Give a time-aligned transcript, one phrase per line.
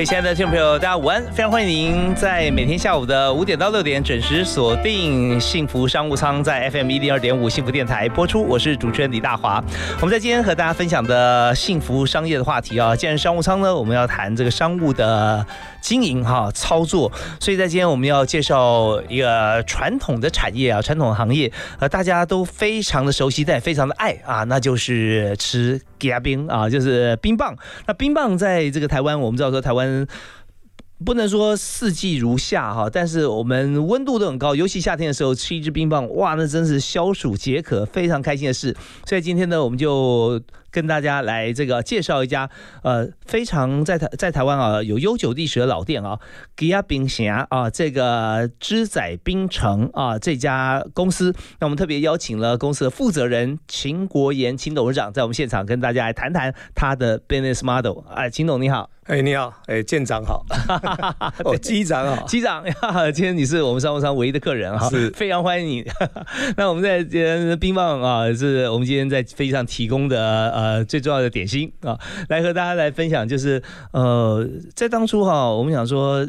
[0.00, 1.22] 位亲爱的听众朋友，大家午安！
[1.24, 8.42] 非常欢迎您在每天下午的五点到六点准时锁定幸福商务舱，在 FM 一零二点五幸福电台播出。
[8.42, 9.62] 我是主持人李大华。
[10.00, 15.44] 我们在今天和大家分享的幸福商业的话题啊，既然商务舱呢，我们要谈这个商务的
[15.82, 27.54] 经营哈操作，所以在今天我们要介绍一个传统的产业啊，传统行业，呃，大家都非常的熟悉，但也非常的爱啊，那就是吃夹冰啊，就是冰棒。
[27.86, 29.89] 那冰棒在这个台湾，我们知道说台湾。
[29.90, 30.06] 嗯，
[31.04, 38.76] 不能说四季如夏哈，但是我们温度都很高，尤其夏天的时候吃一支冰棒，哇，那真是消暑解渴，非常开心的事。
[39.06, 40.40] 所以今天呢，我们就。
[40.72, 42.48] 跟大家来这个介绍一家
[42.84, 46.16] 呃非常在台在台湾啊有悠久历史的老店啊，
[46.56, 58.04] 吉亚冰侠啊这个芝仔冰城啊这家公司，那我们特别邀请了公司的负责人秦国炎秦董事长在我们现场跟大家来谈谈他的 business model。
[58.08, 60.44] 哎，秦董你好，哎你好，哎舰长好，
[61.44, 62.62] 哦机长好，机长，
[63.12, 65.84] 今天你是我们商务舱唯一的客人哈，是非常欢迎你。
[66.56, 70.50] 那我们在今天冰棒啊是我们今天在飞机上提供的。
[70.50, 71.98] 呃，最重要的点心啊，
[72.28, 76.26] 来和大家来分享，就是呃，在当初哈，我们想说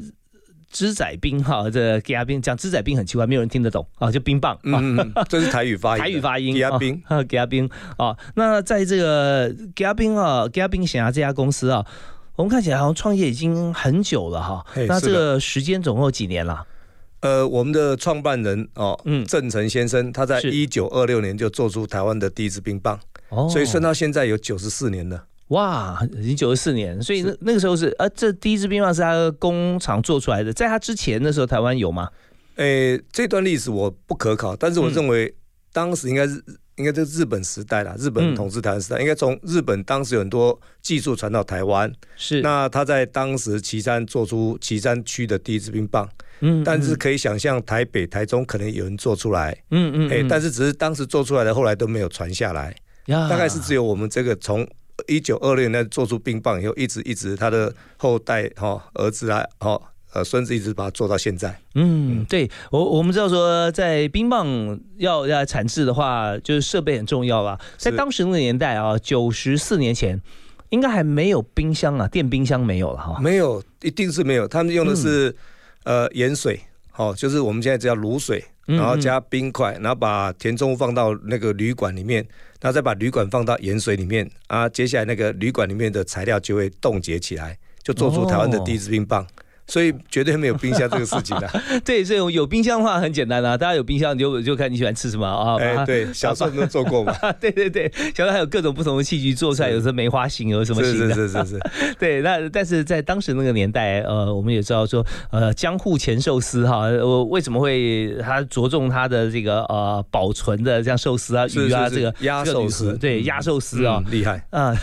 [0.72, 8.16] 芝仔冰哈，这给阿冰讲芝仔冰很奇怪，没有人听得懂啊，就冰棒，嗯，这是台语发音，台语发音，给阿冰，给阿冰啊。
[8.36, 11.86] 那在这个给阿冰啊，给阿冰想要这家公司啊，
[12.42, 14.66] 我们看起来好像创业已经很久了哈。
[14.88, 16.66] 那这个时间总共有几年了？
[17.20, 23.00] 呃，我们的创办人哦，嗯，郑成先生，他在一九二六年就做出台湾的第一支冰棒。
[23.48, 27.00] 所以算到现在有九十四年了，哇，已经九十四年。
[27.00, 32.10] 所以那那个时候是，呃，这第一支冰棒是他工厂做出来的，在他之前的时候，台湾有吗？
[32.56, 35.32] 诶，这段历史我不可考，但是我认为
[35.72, 36.44] 当时应该是
[36.84, 42.42] 应该是日本时代啦，日本统治台湾时代，应该从日本当时有很多技术传到台湾，是。
[42.42, 46.10] 那他在当时岐山做出岐山区的第一支冰棒，
[46.40, 52.76] 嗯，但是可以想象台北、台中可能有人做出来，嗯嗯，哎，但是只是当时做出来的，后来都没有传下来。
[53.08, 54.66] 大概是只有我们这个从
[55.08, 59.80] 一九二六年做出冰棒以后，一直一直他的后代哈儿子啊，哈
[60.14, 61.60] 呃孙子一直把它做到现在。
[61.76, 67.60] 嗯，对我我们知道说，在冰棒要要产制的话，就是设备很重要啦。
[67.78, 70.22] 在当时那个年代啊，九十四年前，
[70.70, 73.20] 应该还没有冰箱啊，电冰箱没有了哈。
[73.22, 74.48] 没有，一定是没有。
[74.48, 75.36] 他们用的是
[75.84, 76.60] 呃盐水，
[76.92, 78.44] 好，就是我们现在叫卤水。
[78.68, 82.26] 然后加冰块，然后把填充物放到那个旅馆里面，
[82.62, 89.28] 然后再把旅馆放到盐水里面啊，接下来那个旅馆里面的材料就会冻结起来，就做出台湾的第一支冰棒。
[89.72, 91.50] 所以绝对没有冰箱这个事情的。
[91.86, 95.56] 对，所以有冰箱的话很简单啊，大家有冰箱就就看你喜欢吃什么啊。
[95.62, 97.16] 哎，对，小时候都做过嘛。
[97.40, 101.16] 对对对，小时候还有各种不同的器具做出来，有时候梅花形，有什么形的。
[101.16, 101.60] 是是是是。
[101.98, 114.76] 对，那但是在当时那个年代，呃，我们也知道说，呃，江户前寿司哈，我为什么会它着重它的这个呃保存的像寿司啊、鱼啊这个鸭寿司，对鸭寿司啊，厉害啊。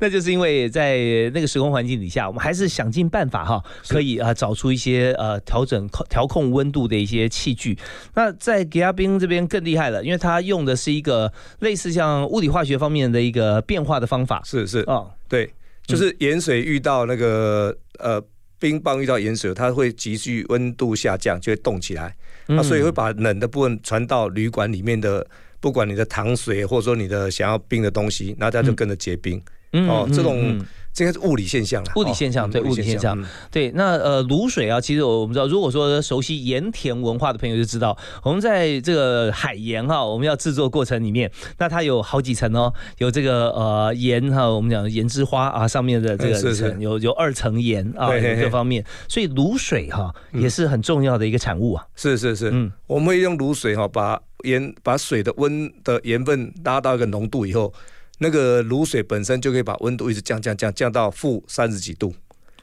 [0.00, 0.96] 那就是因为在
[1.32, 3.62] 那个时空环境底下，我们还是想尽办法哈。
[3.88, 7.78] 可以啊，找出一些呃调整调控温度的一些器具。
[8.14, 14.42] 那在吉亚冰这边更厉害了，因为它用的是一个类似像物理化学方面的一个变化的方法。
[14.44, 15.52] 是是哦，对，
[15.86, 18.22] 就是盐水遇到那个呃
[18.58, 22.14] 冰棒遇到盐水，它会急剧温度下降，就会冻起来。
[22.46, 25.26] 那所以会把冷的部分传到旅馆里面的，
[25.60, 29.42] 不管你的糖水或者说你的想要冰的东西，那它就跟着结冰。
[29.88, 30.58] 哦，这种。
[30.94, 33.20] 这个是物理现象了，物理现象对物理现象
[33.50, 33.72] 对。
[33.72, 51.84] 那呃卤水啊，其实我们知道，如果说熟悉盐田文化的朋友就知道，我们在这个海盐哈，我们要制作过程里面，那它有好几层哦，有这个呃盐哈，我们讲盐之花啊，上面的这个层有有二层盐啊，各方面，所以卤水哈也是很重要的一个产物啊。
[51.96, 57.74] 是是是，嗯，我们会用卤水哈，把盐把水的温的盐分拉到一个浓度以后。
[58.24, 62.14] 那个卤水本身就可以把温度一直降降降降到负三十几度，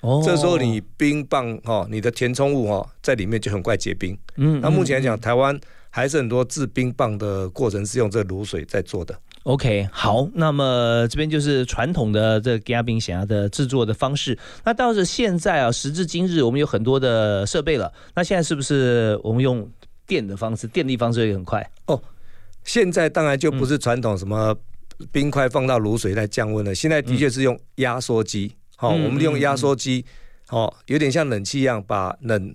[0.01, 4.17] 哦，这时候你冰棒哈，你的填充物哈在里面就很快结冰。
[4.37, 5.55] 嗯，那目前来讲，台湾
[5.91, 9.15] 还是很多制冰棒的过程是用这卤水在做的。
[9.43, 14.35] OK，好，那么这边就是传统的这加冰匣的制作的方式。
[14.65, 17.93] 那到是现在啊，时至今日，我们有很多的设备了。
[18.15, 19.69] 那现在是不是我们用
[20.07, 21.67] 电的方式，电力方式也很快？
[21.85, 22.01] 哦，
[22.63, 24.55] 现在当然就不是传统什么
[25.11, 26.73] 冰块放到卤水来降温了。
[26.75, 30.05] 现在的确是用压缩机，好，我们利用压缩机，
[30.47, 32.53] 好，有点像冷气一样，把冷。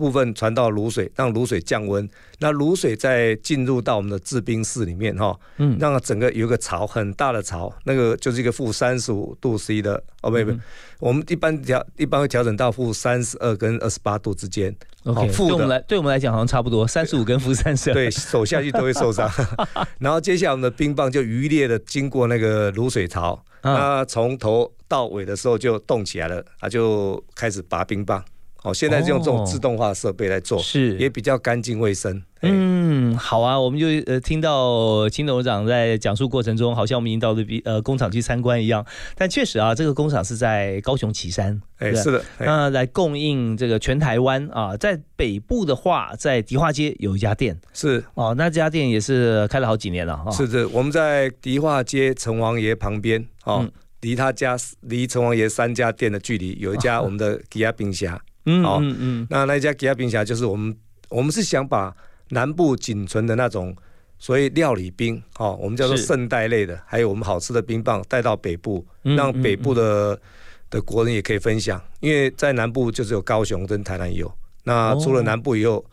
[0.00, 2.08] 部分传到卤水，让卤水降温。
[2.38, 10.58] 那卤水再进入到我们的制冰室里面，哈，嗯，让整个有个槽很大的槽，那个就是一个负三十五度 C 的，哦，不不，
[10.98, 14.74] 我们一般调一般会调整到负三十二跟二十八度之间。
[15.04, 17.94] OK，对我们来对我们来讲好像差不多，三十五跟负三十二。
[17.94, 19.30] 对，手下去都会受伤。
[20.00, 28.22] 然后接下来我们的冰棒就愉烈的经过那个卤水槽，那从头到尾的时候就动起来了，啊，就开始拔冰棒。
[28.62, 32.22] 哦，现在就用这种自动化设备来做，是也比较干净卫生。
[32.42, 38.84] 嗯，好啊，我们就呃听到秦董事长在讲述过程中，好像我们已经到了比呃工厂去参观一样。
[39.14, 44.76] 但确实啊，这个工厂是在高雄旗山，哎，是的，那来供应这个全台湾啊。
[44.76, 50.30] 在北部的话，在迪化街有一家店，是哦，那这家店也是开了好几年了哈。
[50.30, 53.70] 是的，我们在迪化街城王爷旁边，哦，
[54.00, 58.18] 离他家离城王爷三家店的距离，有一家 我们的吉亚冰虾。
[58.50, 60.76] 嗯，好，嗯嗯，那那一家吉亚冰侠就是我们，
[61.08, 61.94] 我们是想把
[62.30, 63.74] 南部仅存的那种
[64.18, 70.20] 所谓料理冰，哦，我们叫做圣代类的，还有我们好吃的冰棒带到北部，让北部的
[70.68, 71.80] 的国人也可以分享。
[72.00, 74.30] 因为在南部就是有高雄跟台南有，
[74.64, 75.84] 那除了南部以后，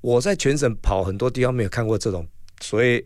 [0.00, 2.26] 我在全省跑很多地方没有看过这种
[2.60, 3.04] 所以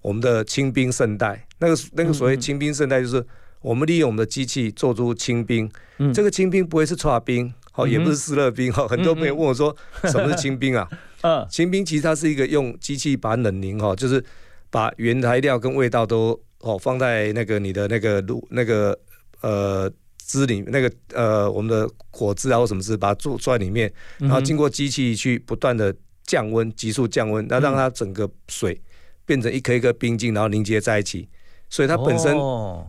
[0.00, 1.46] 我们的清冰圣代。
[1.58, 3.24] 那个那个所谓清冰圣代，就是
[3.60, 5.70] 我们利用我们的机器做出清冰，
[6.14, 7.52] 这个清冰不会是搓冰。
[7.80, 8.86] 好，也不是湿热冰哈。
[8.86, 9.74] 很多朋友问我说，
[10.04, 10.86] 什么是清冰啊？
[11.22, 14.22] 嗯，清冰其实它是一个用机器把冷凝哈，就是
[14.70, 18.98] 把原材料跟味道都哦放在那个你的那个卤那个
[19.40, 25.94] 呃汁里，那个呃我们的果汁啊或什么汁，把它做在里面，然后经过机器去不断的
[26.24, 28.80] 降温，急速降温，那让它整个水
[29.26, 31.28] 变成一颗一颗冰晶，然后凝结在一起，
[31.68, 32.34] 所以它本身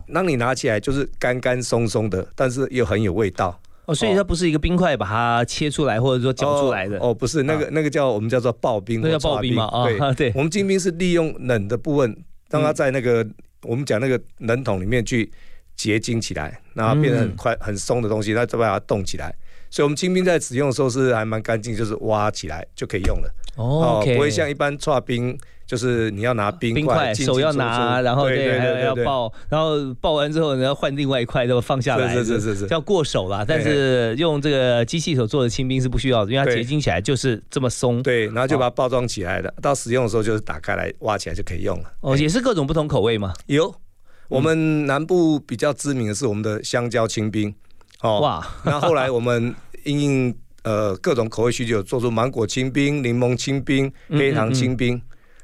[0.06, 3.60] 让你拿起来就是干干松松的，但是又很有味道。
[3.86, 6.98] 哦，所以它不是一个冰块把它切出来或者说搅出来的。
[6.98, 10.14] 哦，不是那个那个叫我们叫做刨冰，那叫刨冰嘛啊，对。
[10.14, 12.16] 对，我们精冰是利用冷的部分，
[12.50, 13.26] 让它在那个
[13.62, 15.30] 我们讲那个冷桶里面去
[15.76, 19.34] 结晶起来，然后变得很快很松的东西，那再把它冻起来。
[19.70, 23.34] 所以，我们精冰在使用的时候是还蛮干净，就是挖起来就可以用了。
[23.56, 25.38] 哦，不会像一般刨冰。
[25.72, 33.42] 就是你要拿冰块，手要拿，然后对，还要抱，然后抱完之后你要换另外一块，都放下来，是是是是，叫过手啦。
[33.42, 38.02] 但是用这个机器手做的清冰是不需要的，因为它结晶起来就是这么松。
[38.02, 41.90] 对，然后就把它包装起来的，到使用的时候就是打开来挖起来就可以用了。
[42.02, 43.32] 哦，也是各种不同口味吗？
[43.46, 43.74] 有，
[44.28, 47.54] 我们南部比较知名的是我们的香蕉清冰。
[48.02, 49.54] 哦哇，那后来我们
[49.84, 55.00] 因应呃各种口味需求，做出芒果清冰、柠檬清冰、黑糖清冰。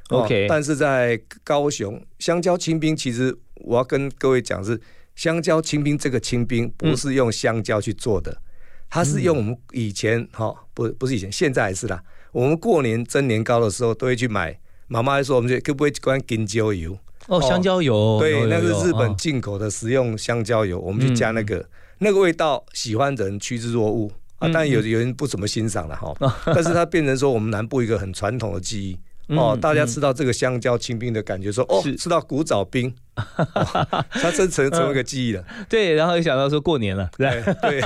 [0.09, 4.81] OK，但是在高雄香蕉清冰，其实我要跟各位讲是
[5.15, 8.37] 香蕉清冰这个清冰不是用香蕉去做的，
[8.89, 12.03] 它是用我们以前哈不不是以前现在还是啦，
[12.33, 16.99] 我们过年蒸年糕的时候都会去买，妈妈还说我们就可不可以关香蕉油？
[17.27, 21.69] 哦香蕉油对，那是日本进口的食用香蕉油，我们去加那个
[21.99, 26.15] 那个味道，喜欢的人趋之若鹜啊，但有有人不怎么欣赏了哈，
[26.47, 28.99] 但是它变成说我们南部一个很传统的记忆。
[29.29, 32.95] 哦，大家吃到这个香蕉清冰的感觉，说哦，吃到古早冰。
[34.11, 37.83] 它真成成为个记忆了， 对，然后又想到说过年了，对对。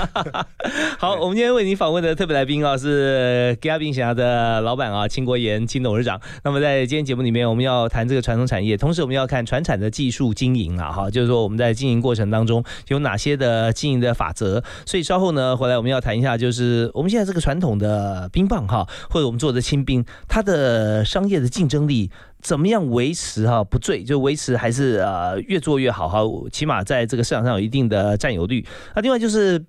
[0.98, 6.20] 好，我们今天为您访问的特别来宾啊，是吉亚冰侠的老板啊，秦国炎秦董事长。
[6.44, 14.62] 那么在今天节目里面，我们要谈这个传统产业，同时我们要看传产的技术经营啊，哈，就是说我们在经营过程当中有哪些的经营的法则。
[14.86, 22.10] 所以稍后呢，回来我们要谈一下，就是我们现在这个传统的冰棒哈，或者我们做的清冰，它的商业的竞争力。
[22.42, 26.20] 怎么样维持哈不醉，就维持还是呃越做越好哈，
[26.50, 28.66] 起码在这个市场上有一定的占有率。
[28.94, 29.64] 那另外就是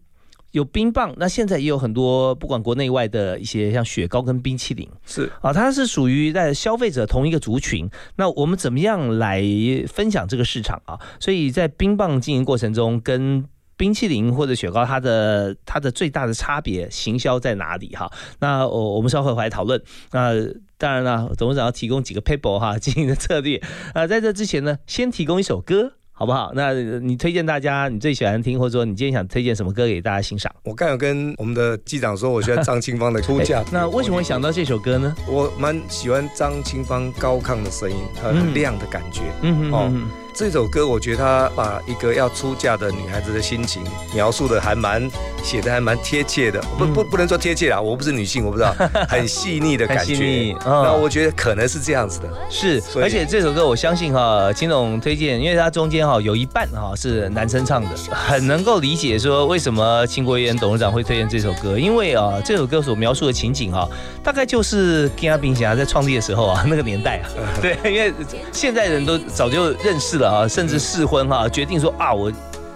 [0.51, 7.89] 有冰棒，那现在也有很多不管国内外的一些像雪糕跟冰淇淋是啊，它是属于在消费者同一个族群。
[8.15, 9.41] 那我们怎么样来
[9.87, 10.99] 分享这个市场啊？
[11.19, 13.45] 所以在冰棒经营过程中跟。
[13.77, 18.11] 冰淇淋或者雪糕，它的它的最大的差别行销在哪里哈？
[18.39, 19.81] 那我我们稍后回来讨论。
[20.11, 20.33] 那
[20.77, 23.61] 当然了，董事长要提供几个 paper 哈 经营的策略。
[23.93, 25.93] 啊，在这之前呢，先提供一首歌。
[26.15, 26.51] 好不好？
[26.53, 30.53] 那你推荐大家你最喜欢听，或者说你今天想推荐什么歌给大家欣赏？
[30.63, 33.63] 我刚有跟我们的机长说，我喜欢张清芳的《出嫁》。
[33.71, 35.13] 那为什么会想到这首歌呢？
[35.27, 39.23] 我蛮喜欢张清芳高亢的声音，很亮的感觉。
[39.41, 39.91] 嗯嗯哦。
[40.33, 43.83] 这首歌，我觉得他把一个要出嫁的女孩子的心情
[44.15, 45.07] 描述的还蛮
[45.43, 48.73] 写的还蛮贴切的，不不不能说贴切啦，我不是女性，我不知道，
[49.07, 50.55] 很细腻的感觉。
[50.65, 52.81] 那我觉得可能是这样子的，是。
[52.95, 63.87] 而且这首歌我相信哈，秦总推荐，因为它中间哈有一半哈是男生唱的，很能够理解说为什么秦国元董事长会推荐这首歌，因为啊这首歌所描述的情景哈，
[64.23, 67.29] 大概就是金阿冰侠在创立的时候啊那个年代啊，
[67.61, 68.11] 对，因为
[68.51, 70.22] 现在人都早就认识了。
[70.23, 72.31] 啊，甚至试婚哈，决定说啊，我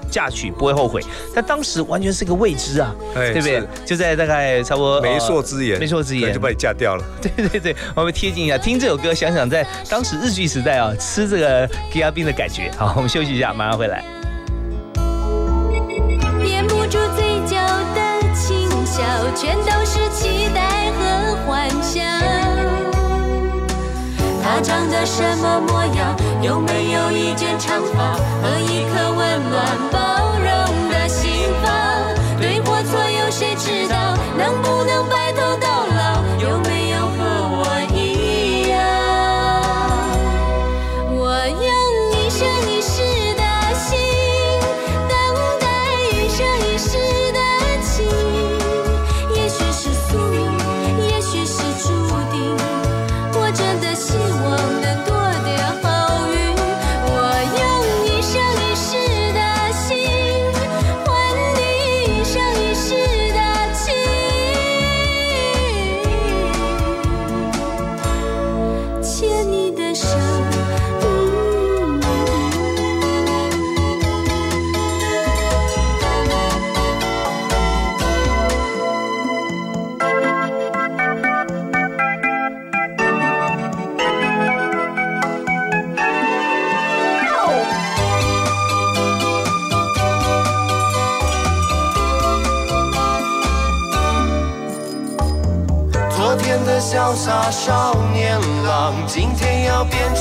[0.09, 1.01] 嫁娶不会后悔。
[1.35, 3.63] 但当时完全是个未知啊，对不对？
[3.85, 7.03] 就在大概差不多媒妁之言，媒妁之言就把你嫁掉了。
[7.21, 12.71] 对对对，我们贴近一下，听这首歌，想想在当时日剧时代啊，吃这个吉亚冰的感觉。
[12.77, 14.03] 好， 我们休息一下，马上回来。
[16.45, 17.57] 掩不住嘴角
[17.93, 19.03] 的轻笑，
[19.35, 21.16] 全都是期待和
[24.57, 26.17] 他长得什么模样？
[26.41, 31.29] 有没有一件长发和一颗温暖包容的心
[31.61, 31.71] 房？
[32.41, 34.17] 对或错，有谁知道？
[34.35, 34.76] 能不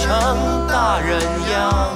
[0.07, 1.21] 成大人
[1.51, 1.91] 样。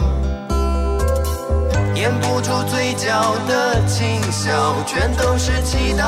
[1.95, 3.07] 掩不住嘴角
[3.47, 4.51] 的轻笑，
[4.85, 6.03] 全都是期待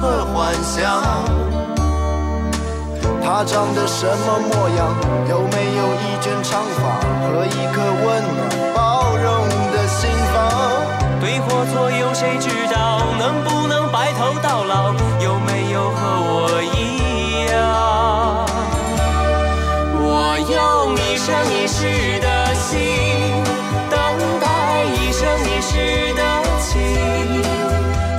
[0.00, 1.02] 和幻想。
[3.24, 4.94] 他长得什么模样？
[5.28, 6.80] 有没有一卷长发
[7.26, 8.06] 和一颗温
[8.36, 8.40] 暖
[8.72, 10.36] 包容的心房？
[11.20, 13.00] 对或错，有谁知道？
[13.18, 14.92] 能不能白头到老？
[15.20, 17.01] 有没有和我一样？
[21.22, 22.80] 一生一世的心，
[23.88, 23.96] 等
[24.40, 26.20] 待一生一世的
[26.58, 26.72] 情。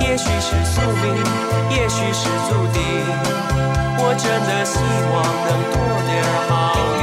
[0.00, 1.04] 也许是宿命，
[1.68, 2.80] 也许是注定。
[3.98, 4.78] 我真的希
[5.12, 5.76] 望能多
[6.08, 6.10] 点
[6.48, 6.50] 好
[6.96, 7.02] 运。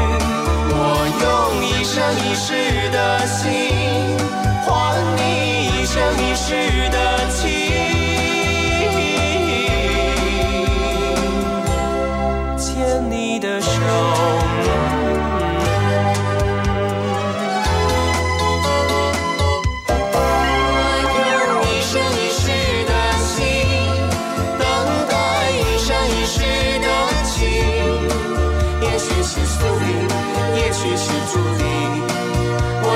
[0.74, 0.82] 我
[1.22, 1.24] 用
[1.64, 4.18] 一生一世的心，
[4.66, 4.70] 换
[5.18, 5.20] 你
[5.68, 6.98] 一生一世的
[7.30, 7.61] 情。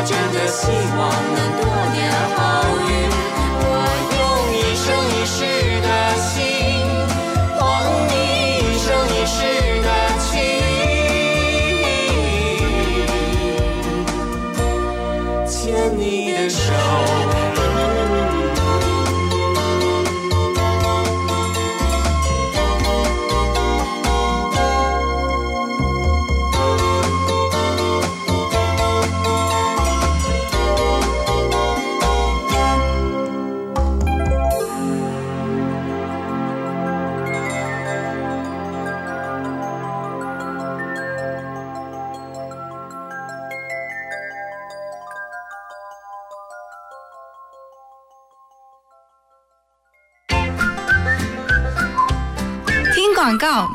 [0.06, 2.55] 真的希望能多年好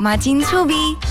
[0.01, 1.10] 马金粗鄙。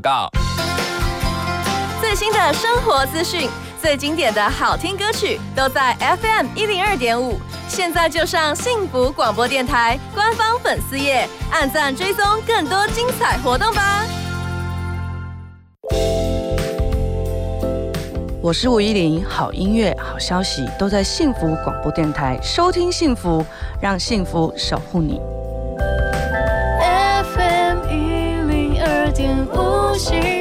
[0.00, 0.30] 告。
[2.00, 3.48] 最新的生活资讯，
[3.80, 7.38] 最经典的好听歌曲，都在 FM 一零二点五。
[7.68, 14.04] 现在就上幸福广播电台官方粉丝页，按赞追踪更多精彩活动吧。
[18.42, 23.44] 我是吴依林，好音乐、好消息都在幸福广播电台，收听幸福，
[23.80, 25.20] 让幸福守护你。
[29.52, 30.39] 呼吸。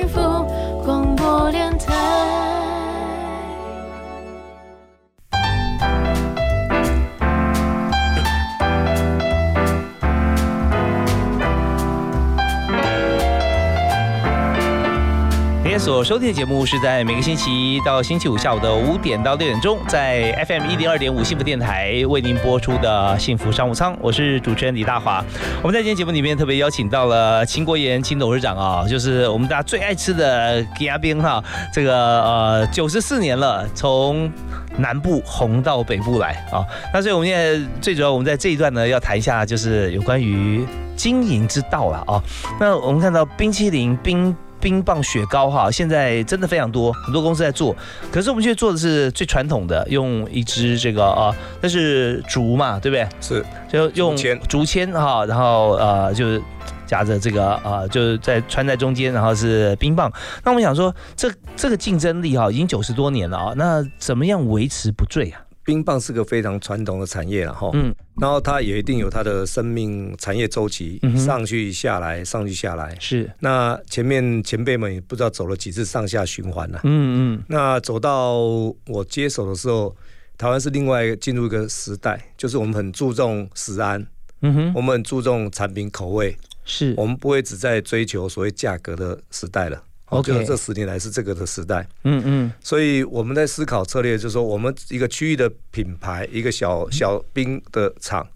[15.80, 25.24] 所收听的节目是在每个星期一到星期五下午的五点到六点钟，在 FM 一零二点五幸福电台为您播出的幸福商务舱，我是主持人李大华。
[25.64, 31.42] 我们在今天节目里面特别邀请到了秦国炎秦董事长啊，就是我们大家最爱吃的鸡鸭冰哈，
[31.74, 34.30] 这个呃九十四年了，从
[34.78, 36.60] 南部红到北部来啊。
[36.94, 40.68] 那所以我们现在最主要我们在这一段呢要谈一下，就是有关于
[40.98, 42.22] 经营之道了啊。
[42.60, 44.36] 那我们看到冰淇淋冰。
[44.60, 47.76] 冰棒雪糕哈，现在真的非常多，很多公司在做。
[48.12, 53.08] 可是我们现在做的是最传统的，用一支这个啊，那是竹嘛，对不对？
[53.22, 54.16] 是，就用
[54.48, 56.42] 竹签哈，然后呃，就是
[56.86, 60.12] 夹着这个啊，就是在穿在中间，然后是冰棒。
[60.44, 65.42] 那我们想说，这这个竞争力哈，已经九十多年了啊，那怎么样维持不坠啊？
[65.70, 73.30] 冰棒是个非常传统的产业了哈，嗯，然后它也一定有它的生命产业周期，上去下来，上去下来，是。
[73.40, 77.44] 那前面前辈们也不知道走了几次上下循环了，嗯嗯。
[77.48, 78.40] 那走到
[78.88, 79.96] 我接手的时候，
[80.40, 84.04] 台湾是另外进入一个时代，就是我们很注重食安，
[84.42, 86.36] 嗯哼，我们很注重产品口味，
[86.66, 86.96] 是。
[86.98, 89.84] 我们不会只在追求所谓价格的时代了。
[90.10, 91.88] OK，这十年来是这个的时代。
[92.04, 98.28] 嗯嗯，所以我们在思考策略，就是说我们一个区域的品牌，一个小小兵的厂，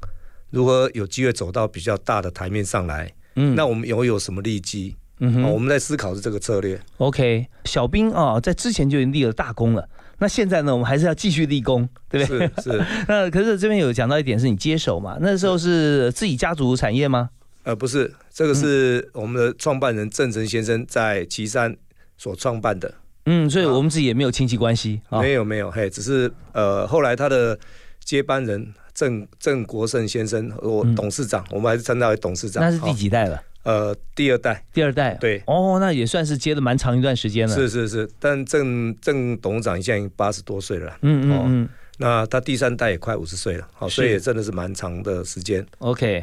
[0.51, 3.12] 如何有机会走到比较大的台面上来？
[3.36, 4.96] 嗯，那我们有有什么利基？
[5.20, 6.79] 嗯哼，我们在思考是这个策略。
[6.98, 9.88] OK，小兵啊，在之前就已经立了大功了。
[10.20, 12.51] 那现在呢，我们还是要继续立功，对不对？
[12.57, 12.86] 是是。
[13.07, 15.18] 那可是这边有讲到一点，是你接手嘛？
[15.22, 17.29] 那时候是自己家族产业吗？
[17.64, 21.76] 呃，不是，这个是我们的创办人郑成先生在岐山
[22.18, 22.94] 所创办的。
[23.26, 25.02] 嗯，所以我们自己也没有亲戚关系。
[25.10, 27.58] 没有没有，嘿，只是呃，后来他的
[28.04, 32.62] 接班人郑郑国胜先生，我董事长，我们还是称他为董事长。
[32.62, 33.42] 那是第几代了？
[33.64, 34.62] 呃，第二代。
[34.74, 35.16] 第二代。
[35.22, 35.42] 对。
[35.48, 37.56] 哦，那也算是接了蛮长一段时间了。
[37.56, 40.98] 是是是，但郑郑董事长现在已经八十多岁了。
[41.02, 41.70] 嗯嗯嗯。
[41.98, 45.66] 那他第三代也快五十岁了，好，所以也真的是蛮长的时间。
[45.78, 46.22] OK。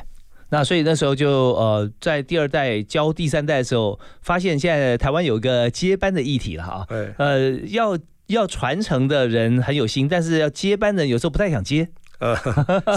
[0.50, 6.86] 那所以那时候就呃，在第二代教第三代的时候，发现现在台湾有一个接班的议题了哈。
[7.18, 11.88] 呃，要要传承的人很有心，但是要接班的人有时候不太想接。
[12.20, 12.37] 呃，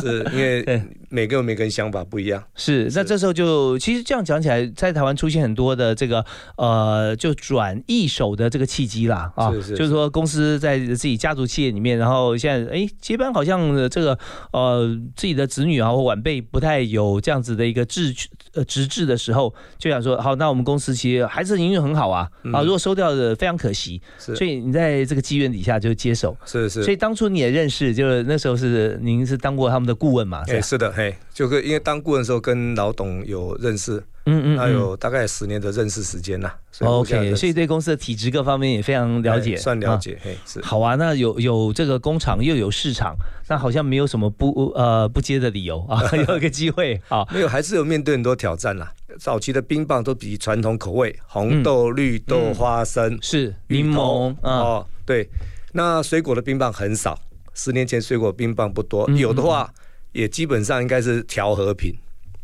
[0.01, 2.43] 是因为 每个人每个人想法不一样。
[2.55, 6.25] 是，那这时候就其实这样讲起来，在台湾出现很多的这个
[6.57, 14.19] 呃，就转一手的这个契机啦啊，就是说公司在自己家族企业里面，然后现在哎接班好像这个
[14.51, 18.13] 呃自己的子女啊或晚辈不太有这样子的一个志
[18.55, 29.12] 呃直至的时候，就想说好，那我们公司其实还是营运很好啊啊，如果收掉的非常可惜，所以你在这个机缘底下就接手，是是，所以当初你也认识，就是那时候是你。
[29.17, 30.43] 您是当过他们的顾问嘛？
[30.47, 36.51] 哎，是的，嘿，就是因为当顾问的时候跟老董有认识，嗯嗯，那有大概十年的认识时间呐。
[36.79, 40.61] OK，所以对公司的体质各方面也非常了解，算了解，嘿，是。
[40.61, 43.15] 好啊，那有有这个工厂又有市场，
[43.47, 48.91] 那好像没有什么不呃不接的理由啊， 有一个机会啊，没有，还是有面对很多挑战啦。
[49.19, 55.29] 早期的冰棒都比传统口味，红豆、绿豆、花生是柠檬哦，对，
[55.73, 57.15] 那水果的冰棒很少。
[57.53, 59.71] 十年前水果冰棒不多，有的话
[60.11, 61.95] 也基本上应该是调和品。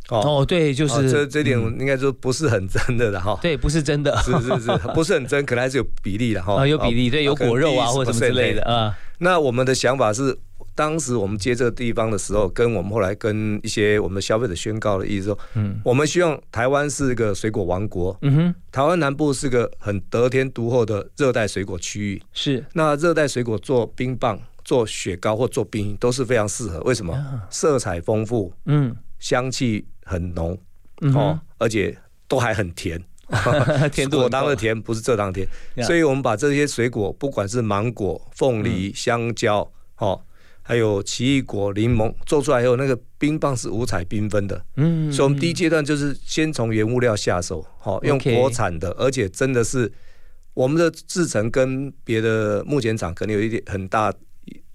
[0.10, 3.38] 哦，对，就是这这点应该说不是很真的的哈。
[3.41, 6.56] 对，不是真的，是是是，不是很真，可能还是有比例的哈。
[6.56, 8.98] 啊，有比例，对，有果肉啊或者什么之类的啊。
[9.19, 10.38] 那我们的想法是。
[10.76, 27.41] 当时我们接这个地方的时候，跟我们后来跟一些我们的消费者宣告的意思说，嗯，我们希望台湾是一个水果王国，嗯哼，台湾南部是个很得天独厚的热带水果区域，是，那热带水果做冰棒、做雪糕或做冰都是非常适合，为什么？
[27.49, 30.55] 色彩丰富，嗯，香气很浓，
[31.15, 33.03] 哦，而且都还很甜。
[33.91, 35.47] 甜果当的甜不是蔗糖甜，
[35.82, 40.21] 所以我们把这些水果，不管是芒果、凤梨、香蕉，哦，
[40.62, 44.63] 还有奇异果、柠檬，做出来以后，那个冰棒是五彩缤纷的。
[44.75, 49.91] 嗯，所以我们第一阶段就是先从原物料下手，好，用国产的，而且真的是
[50.53, 54.13] 我们的制成跟别的目前厂可能有一点很大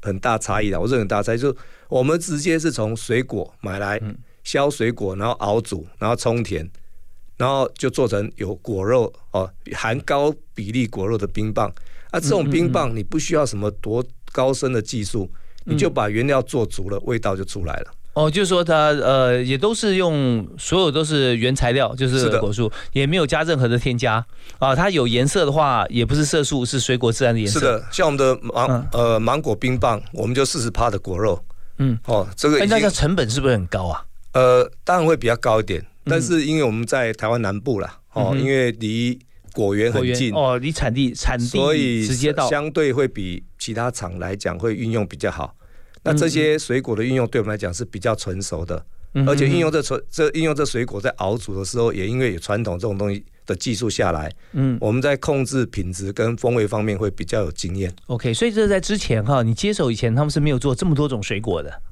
[0.04, 0.80] 很大差异的。
[0.80, 1.56] 我是很大差异，就
[1.88, 4.00] 我们直接是从水果买来
[4.44, 6.70] 削水果，然后熬煮，然后冲甜。
[7.36, 11.68] 然后就做成有果肉哦，含高比例果肉的冰棒。
[12.12, 15.28] 啊，这种冰棒你不需要什么多高深的技术，
[15.64, 17.90] 你就把原料做足了，味道就出来了。
[18.14, 24.24] 哦，就是说它呃也都是用所有都是原材料，就是果树，也没有加任何的添加
[24.58, 24.74] 啊。
[24.74, 27.58] 它有颜色的话，也不是色素，是水果自然的颜色。
[27.58, 31.44] 是的，像我们的芒呃芒果冰棒，我们就四十趴的果肉。
[31.78, 34.04] 嗯，哦，这个那个成本是不是很高啊？
[34.32, 35.84] 呃，当然会比较高一点。
[36.04, 39.18] 但是因为我们在台湾南部啦，哦，因为离
[39.54, 45.54] 果园很近，哦，离产地产地，所以直接到，相对会比其他厂来讲会运用比较好。
[46.04, 48.84] 那这些水果的运用对我们来讲是比较成熟的，
[49.26, 57.92] 而且运用这纯这运用这水果在熬煮的时候，也因为有传统这种东西的技术下来，嗯，我们在控制品质跟风味方面会比较有经验。
[58.06, 61.82] OK，所以这在之前哈，你接手以前他们是没有做这么多种水果的，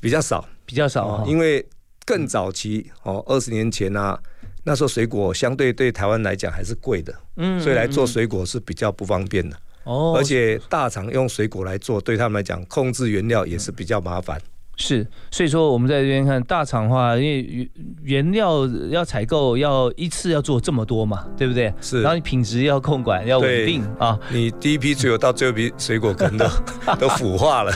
[0.00, 1.66] 比较少，比较少，因为。
[2.06, 4.20] 更早期哦，二十年前啊，
[4.62, 10.14] 那时候水果相对对台湾来讲还是贵的，嗯，所以来做水果是比较不方便的哦。
[10.16, 14.40] 而且大厂用水果来做，对他们来讲控制原料也是比较麻烦。
[14.76, 17.42] 是，所以说我们在这边看大厂的话，因为
[18.02, 21.72] 原原料要采购要一次要做这么多嘛，对不对？
[21.80, 24.18] 是，然后你品质要控管要稳定啊。
[24.32, 26.46] 你第一批水果到最后一批水果可能都
[26.98, 27.72] 都腐化了。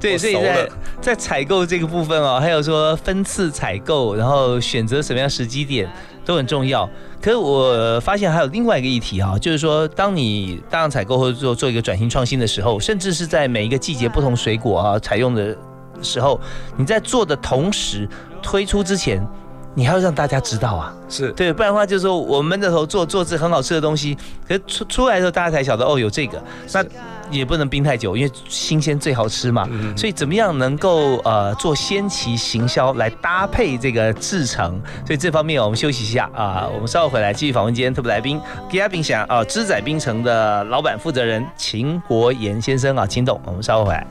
[0.00, 0.68] 对，所以在
[1.00, 5.88] 在采购这个部分哦，还有说分次采购，然后选择什么样时机点
[6.24, 6.88] 都很重要。
[7.20, 15.56] 可是我发现还有另外一个议题啊，就是说当你大量采购或者做做一个转型创新的时候，甚至是在每一个季节不同水果啊采用的。
[16.04, 16.40] 时候，
[16.76, 18.08] 你在做的同时
[18.42, 19.24] 推出之前，
[19.72, 26.84] 你还要让大家知道啊，是对，不然的话就是说我们的头做做这很好吃的东西，可是出出来的时候大家才晓得哦有这个，那
[27.32, 29.68] 也不能冰太久，因为新鲜最好吃嘛。
[29.96, 34.80] 所以怎么样能够呃做先期行销来搭配这个制成？
[35.06, 38.40] 所以这方面我们休息一下啊，我们稍后回来继续访问今天特别来宾，
[38.70, 44.06] 吉亚冰想啊，知仔冰城的老板负责人秦国炎先生啊，秦董，我们稍后回来。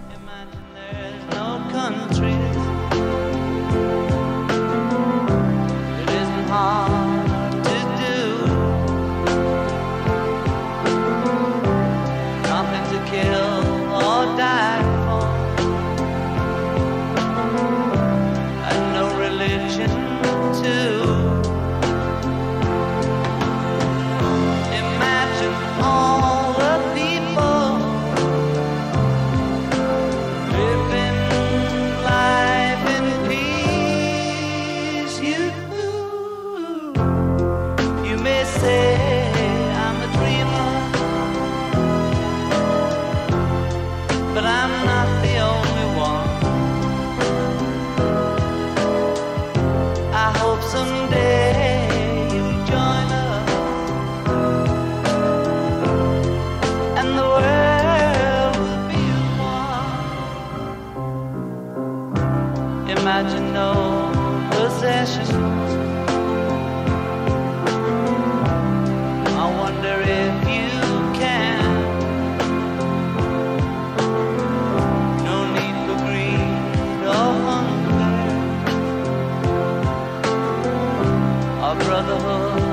[82.32, 82.71] love.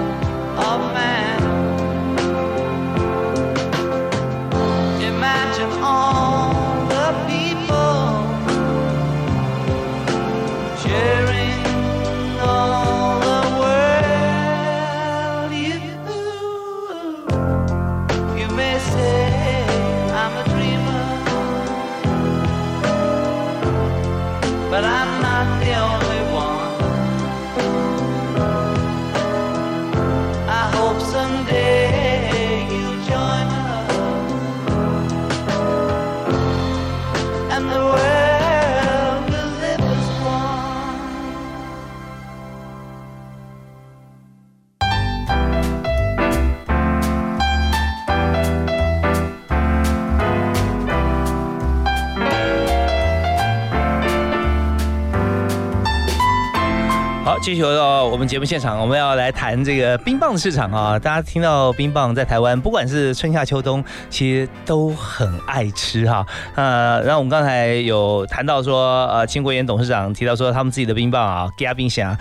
[57.48, 60.98] 继续回到我们节目现场，我们要来谈这个冰棒的市场啊。
[60.98, 66.26] 大家听到冰棒在台湾，不管是春夏秋冬，其实都很爱吃哈。
[66.56, 72.18] 呃，然后我们刚才有谈到说，呃，秦国炎董事长提到说，他们自己的冰棒啊，加冰侠，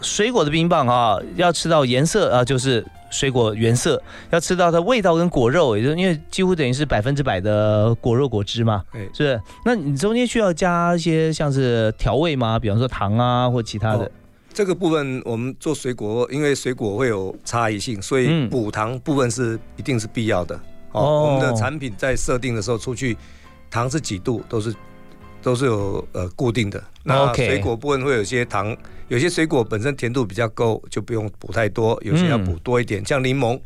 [0.00, 9.42] 水果的冰棒啊，要吃到颜色啊，就是水果原色，要吃到它味道跟果肉，也就因为几乎等于是百分之百的果肉果汁嘛，是不是？
[9.66, 12.58] 那你中间需要加一些像是调味吗？
[12.58, 14.10] 比方说糖啊，或其他的。
[14.52, 20.60] 这个部分我们做水果，因为水果会有差异性，所以补糖部分是一定是必要的。
[20.92, 23.16] 哦，我们的产品在设定的时候出去，
[23.70, 24.74] 糖是几度都是
[25.42, 26.82] 都是有呃固定的。
[27.04, 33.60] 那水果部分会有些糖，有些水果本身甜度比较够，就不用补太多；有些要补多一点，像柠檬，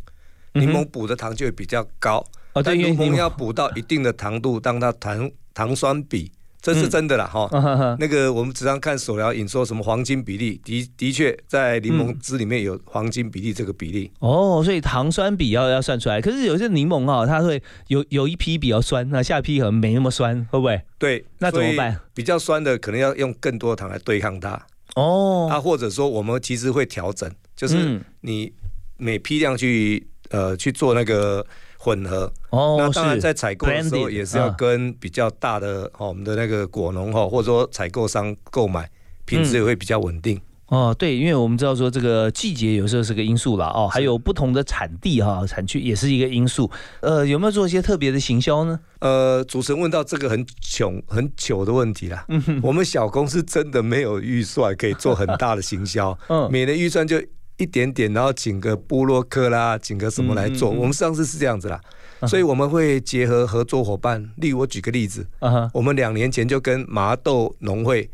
[0.53, 2.23] 柠檬补的糖就会比较高。
[2.53, 6.31] 哦，但柠檬要补到一定的糖度，当它糖糖酸比。
[6.63, 14.09] 这是真的啦，哈，那个我们时常看手疗引说什么黄金比例，的的确在柠檬汁里面有黄金比例这个比例。
[14.21, 16.21] 哦，所以糖酸比要要算出来。
[16.21, 20.81] 可是有些柠檬啊，它会有有一批比较酸，那下一批可能没那么酸，会不会？
[20.99, 21.99] 对，那怎么办？
[22.15, 24.51] 比较酸的可能要用更多的糖来对抗它。
[24.95, 28.53] 哦，啊，或者说我们其实会调整，就是你
[28.99, 31.45] 每批量去呃去做那个。
[31.85, 38.89] 混合哦，那当然在采购的时候也是要跟比较大的哦，我们的那个果农哈，或者说采购商购买，
[39.25, 40.95] 品质也会比较稳定哦。
[40.97, 46.71] 对，因为我们知道说这个季节有时候是个因素了哦，还有不同的产地哈，产区也是一个因素。
[47.01, 48.79] 呃，有没有做一些特别的行销呢？
[49.01, 52.25] 呃，主持人问到这个很穷很糗的问题啦。
[52.63, 57.21] 我们小公司真的没有预算可以做很大的行销， 嗯，每年预算就。
[57.63, 60.69] 一点点，然后请个布洛克啦，请个什么来做？
[60.69, 61.81] 我们上次是这样子啦，
[62.27, 64.31] 所以我们会结合合作伙伴。
[64.37, 65.27] 例如，我举个例子，
[65.73, 68.11] 我们两年前就跟麻豆农会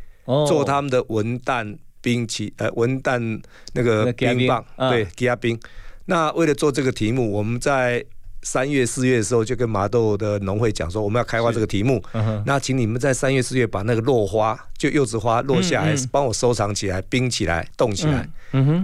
[0.46, 3.40] 做他们的文旦冰淇呃文旦
[3.72, 5.58] 那个冰棒，对，吉亚冰。
[6.04, 8.04] 那为了做这个题目，我们在。
[8.50, 12.02] 三月四月的时候，就跟麻豆的农会讲说，我们要开花这个题目，
[12.46, 18.26] 那请你们在三月四月把那个落花，就柚子花落下来，帮我收藏起来，冰起来，冻起来。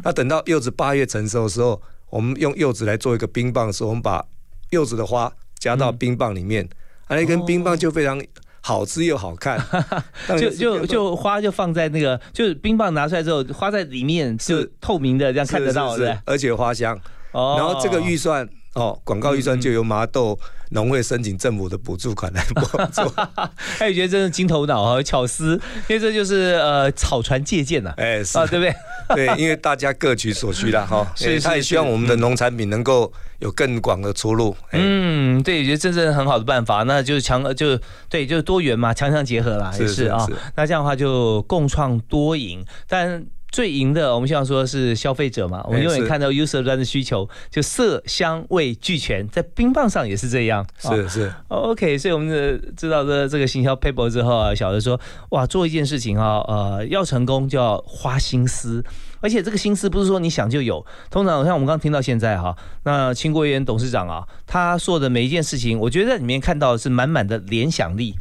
[0.05, 4.23] 那等到柚子八月成熟的时候，我们用柚子来做一个冰棒的时候，我们把
[4.69, 6.69] 柚子的花加到冰棒里面，
[7.09, 8.23] 那根冰棒就非常
[8.61, 9.59] 好吃又好看。
[10.39, 14.71] 就就就花就放在那个，就是冰棒拿出来之后，花在里面是。
[14.79, 16.95] 透明的，这样看得到，对，而且花香。
[17.33, 18.47] 然后这个预算。
[18.75, 20.39] 哦，广告预算就由麻豆
[20.71, 23.03] 农会申请政府的补助款来帮助，
[23.79, 28.75] 他也觉得真是金头脑和巧思，因为这就是呃草船借箭呐，哎，是啊，对不对？
[29.27, 34.57] 对，因为大家各取所需啦，哈， 所以他也希望我们的农产品能够有更广的出路。
[34.73, 40.27] 嗯，对，觉得这是很好的办法，那就是强，就对，就是多元嘛，强强结合啦，也是啊。
[40.57, 43.25] 那这样的话就共创多赢，但。
[43.55, 45.63] 最赢的，我们希望说是消费者嘛。
[45.69, 50.67] 我们永远看到 user 端的需求，就色香味俱全，在冰棒上也是这样。
[50.77, 51.97] 是是，OK。
[51.97, 58.85] 所以我们知道这这个行销 paper 之后啊，晓得说，哇，做一件事情啊，呃，要成功就要花心思，
[59.21, 60.85] 而且这个心思不是说你想就有。
[61.09, 68.17] 通常像我们刚刚听到现在哈，那秦国元董事长啊，他做的每一件事情，我觉得在里面看到的是满满的联想力。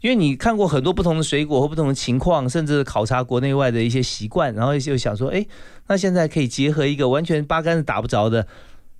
[0.00, 5.46] 因为你看过很多不同的水果或不同的情况，甚至考察国内外的一些习惯，然后就想说，哎，
[5.88, 8.46] 那现在可以结合一个完全八竿子打不着的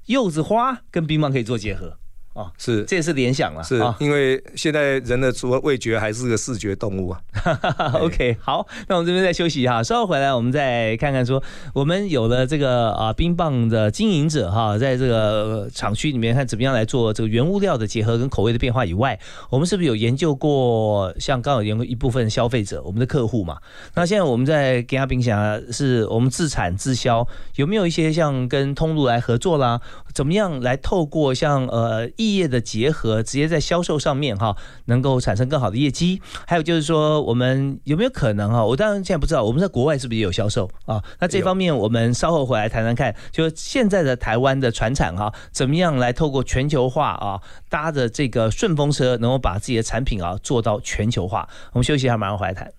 [0.07, 1.99] 柚子花跟冰棒可以做结合。
[2.39, 7.21] 哦，是，这也是联想了，是因为现在人的除了味觉，还是个视觉动物啊。
[7.99, 11.43] OK，好，那我们这边再休息一下，稍后回来我们再看看说，
[11.75, 19.19] 我们有了这个啊冰棒的经营者哈，在这个厂区里面看怎么样来做这个原物料的结合跟口味的变化以外，
[19.51, 23.59] 我们是不是有研究过像刚好研究一部分消费者，我们的客户嘛？
[23.97, 29.81] 那现在我们在给他冰箱，是我们自产自销，有没有一些像跟通路来合作啦？
[30.15, 36.21] 怎么样来透过像呃一业的结合，直接在销售上面哈，能够产生更好的业绩。
[36.47, 38.65] 还有就是说，我们有没有可能哈？
[38.65, 41.03] 我当然现在不知道，我们在国外是不是也有销售啊？
[41.21, 43.15] 那这方面我们稍后回来谈谈看。
[43.31, 51.49] 就现在的台湾的船产哈，怎么样来透过全球化啊，搭着这个顺风车，能够把自己的产品啊做到全球化？
[51.73, 52.73] 我们休息一下，马上回来谈。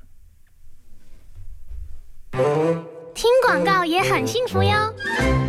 [3.15, 5.48] 听广告也很幸福哟。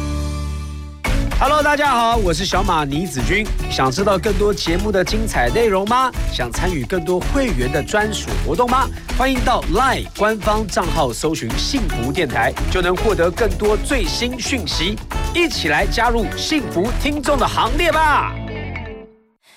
[1.43, 3.43] Hello，大家好，我是小马倪子君。
[3.71, 6.11] 想知道更多节目的精彩内容吗？
[6.31, 8.87] 想参与更多会员的专属活动吗？
[9.17, 14.95] 欢迎到 LINE 官方账号搜寻“幸福电台”，就能获得更多最新讯息。
[15.33, 18.35] 一起来加入幸福听众的行列吧！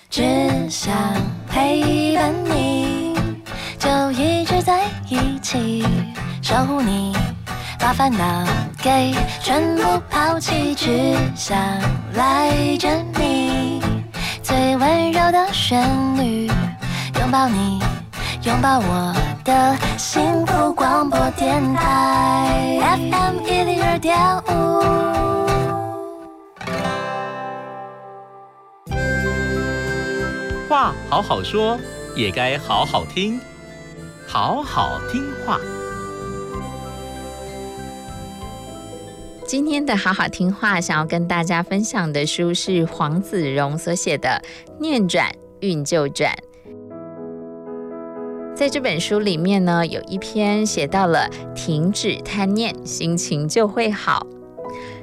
[0.09, 0.23] 只
[0.71, 0.97] 想
[1.51, 3.15] 陪伴你，
[3.79, 5.85] 就一直在一起，
[6.41, 7.15] 守护你。
[7.85, 8.47] 把烦恼
[8.83, 11.55] 给全部抛弃，只想
[12.15, 13.79] 赖着你。
[14.43, 16.47] 最温柔的旋律，
[17.21, 17.83] 拥抱你，
[18.45, 24.17] 拥抱我的幸福广播电台 FM 一零二点
[24.49, 24.81] 五。
[30.71, 31.79] 话好好说，
[32.17, 33.39] 也该好好听，
[34.27, 35.59] 好好听话。
[39.47, 44.43] 今天的好好听话，想要跟大家分享的书是黄子荣所写的
[44.81, 45.31] 《念转
[45.61, 46.33] 运就转》。
[48.57, 54.27] 在这本书里面呢，有一篇写到了停止贪念，心情就会好。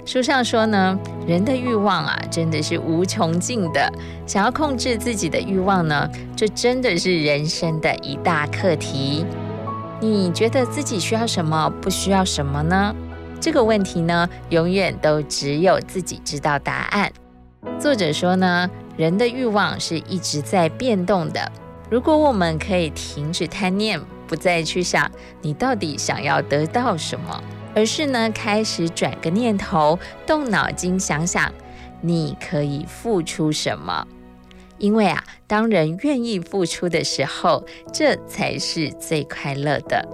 [0.07, 3.93] 书上说呢，人的欲望啊，真的是无穷尽的。
[4.25, 9.23] 想要控制自己的欲望呢，这真的是人生的一大课题。
[9.99, 12.95] 你觉得自己需要什么，不需要什么呢？
[13.41, 17.11] 这个问题呢，永远都只有自己知道答案。
[17.79, 21.51] 作者说呢，人的欲望是一直在变动的。
[21.89, 27.43] 如果我们可以停止贪念，不再去想你到底想要得到什么，
[27.75, 31.51] 而是呢，开始转个念头，动脑筋想想
[31.99, 34.07] 你可以付出什么。
[34.77, 40.07] 因为啊，当人愿意付出的时候，这才是最快乐的。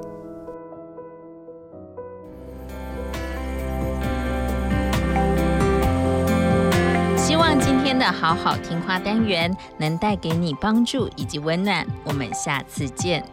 [7.97, 13.25] 真的好好听话单元能带给你帮助以及温暖，我们下次见。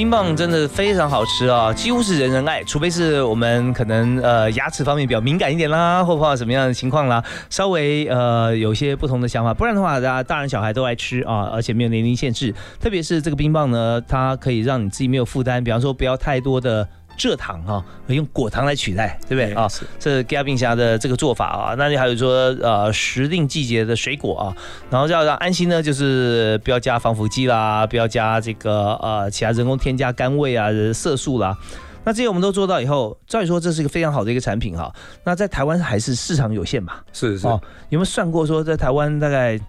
[0.00, 16.88] 冰棒真的非常好吃啊，几乎是人人爱，除非是我们可能呃牙齿方面比较敏感一点啦，或碰到什么样的情况啦，稍微呃有些不同的想法，不然的话，大家大人小孩都爱吃啊，而且没有年龄限制，特别是这个冰棒呢，它可以让你自己没有负担，比方说不要太多的。
[17.20, 19.68] 蔗糖哈，用果糖来取代，对不对啊？
[19.98, 21.74] 这是加冰侠的这个做法啊。
[21.76, 24.56] 那你还有说呃时令季节的水果啊，
[24.88, 31.54] 然后要让安心呢，就是不要加防腐剂啦，不要加这个呃其他人工添加甘味啊、色素啦。
[32.02, 34.90] 那这些我们都做到以后，照理说这是一个非常好的一个产品哈。
[35.22, 37.04] 那在台湾还是市场有限吧？
[37.12, 39.60] 是是哦，有没有算过说在台湾大概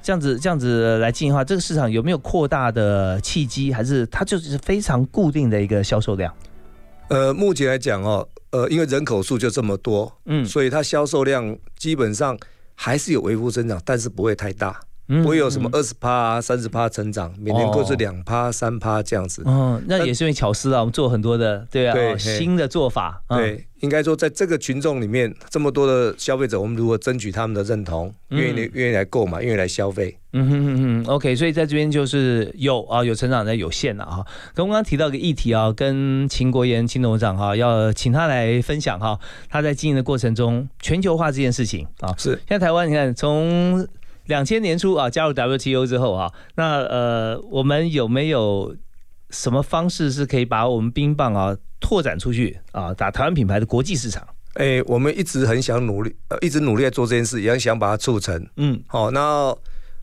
[0.00, 3.72] 这样子这样子来进的话，这个市场有没有扩大的契机？
[3.72, 6.32] 还是它就是非常固定的一个销售量？
[7.08, 12.36] 呃，目前来讲哦，呃，因为人口数就这么多，嗯，所以它销售量基本上
[12.74, 14.80] 还是有微幅增长，但是不会太大。
[15.22, 19.40] 不会有什么二十趴、三十趴成长，每年都是两趴、三趴这样子。
[19.46, 23.22] 嗯，那也是因为巧思啊，我们做很多的，对啊，新的做法。
[23.28, 30.18] 对，应该说在这个群众里面，这么多的消费者，我们如何争取他们的认同，愿意愿意来购买，愿意来消费。
[30.38, 34.24] 嗯哼哼哼，OK，所以在这边就是有啊，有成长的有限的哈。
[34.54, 39.18] 刚刚提到个议题啊，跟秦国炎秦董事长哈，要请他来分享哈，
[39.48, 43.86] 他在经营的过程中，全球化这件事情啊，是现在台湾你看从。
[44.26, 48.74] 两千年初啊，加入 WTO 之后啊，那呃，我们有没有
[49.30, 54.26] 什么方式是可以把我们冰棒啊拓展出去啊，打台湾品牌的国际市场？
[54.54, 58.44] 哎，我们一直很想努力，呃，一直努力在做这件事，也想把它促成。
[58.56, 59.56] 嗯，好，那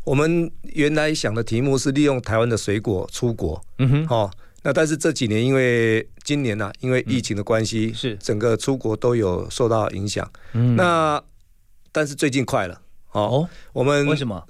[0.04, 3.62] 我们原来想的题目是利用台湾的水果出国。
[3.78, 4.32] 嗯哼，好，
[4.64, 10.30] 那但是这几年因为今年呢，因为疫情的关系，是整个出国都有受到影响。
[10.54, 11.22] 嗯，那
[11.92, 12.82] 但是最近快了。
[13.12, 14.44] 哦，我们为什么？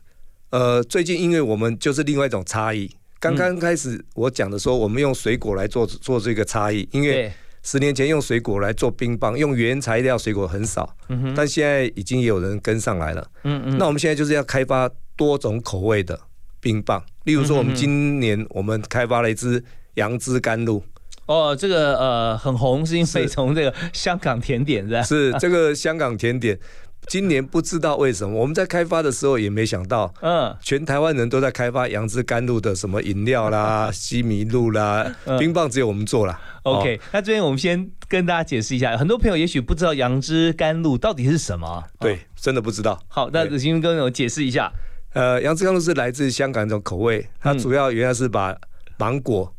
[0.50, 2.90] 呃，最近因为我们就是另外一种差异。
[3.20, 13.26] 刚刚开始我讲的说，我们用水果来做做这个差异，因为十年前用水果来做冰棒，用原材料水果很少，嗯但现在已经有人跟上来了。
[13.44, 16.20] 嗯嗯，那我们现在就是要开发多种口味的
[16.60, 19.64] 冰棒，例如说，我们今年我们开发了一支
[19.96, 20.84] 杨枝甘露。
[21.26, 25.02] 哦，这个呃很红，是因为从这个香港甜点是吧？
[25.04, 26.60] 是这个香港甜点。
[27.08, 36.40] 今年不知道为什么，我们在开发的时候也没想到，嗯，全台湾人都在开发杨枝甘露的什么饮料啦、 西米露啦，冰棒只有我们做了。
[36.64, 41.84] OK，那这边我们先跟大家解释一下，很多朋友也许不知道杨枝甘露到底是什么。
[42.00, 42.98] 对，真的不知道。
[43.10, 44.72] 好，那子欣跟我解释一下。
[45.14, 48.56] 呃，杨枝甘露是来自香港一种口味，它主要原来是把
[48.98, 49.56] 芒果、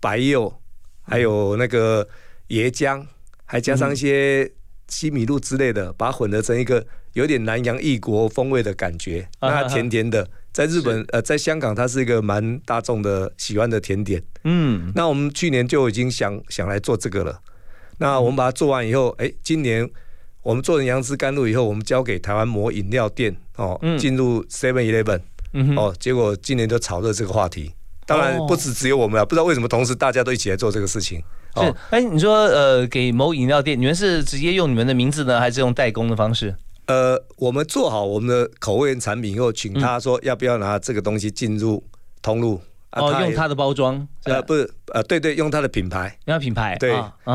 [0.00, 0.52] 白柚，
[1.02, 2.08] 还有那个
[2.48, 3.04] 椰浆，
[3.44, 4.50] 还加上一些。
[4.88, 6.84] 西米露之类的，把它混合成一个
[7.14, 10.28] 有点南洋异国风味的感觉，那甜甜的。
[10.52, 14.22] 在日本，呃，在香港，它是一个蛮大众的喜欢的甜点。
[14.44, 17.40] 嗯，那我们去年就已经想想来做这个了。
[17.96, 19.88] 那我们把它做完以后，哎，今年
[20.42, 25.20] 我们做成杨枝甘露以后，我们交给台湾某饮料店哦，进入 Seven Eleven，
[25.76, 27.72] 哦，结果今年就炒热这个话题。
[28.04, 31.22] 当然不止只有我们啊，不知道为什么同时大家都一起来做这个事情。
[31.54, 36.54] 是，哎，你说呃，给某饮料店，你们是直接用你们的名字呢，还是用代工的方式？
[36.86, 41.82] 呃，我们做好我们的口味产品以后，请他说要不要拿这个东西进入
[42.20, 42.60] 通路。
[42.92, 46.92] 哦，用它的包装，呃，不是，呃，对对，用它的品牌，用它品牌，对，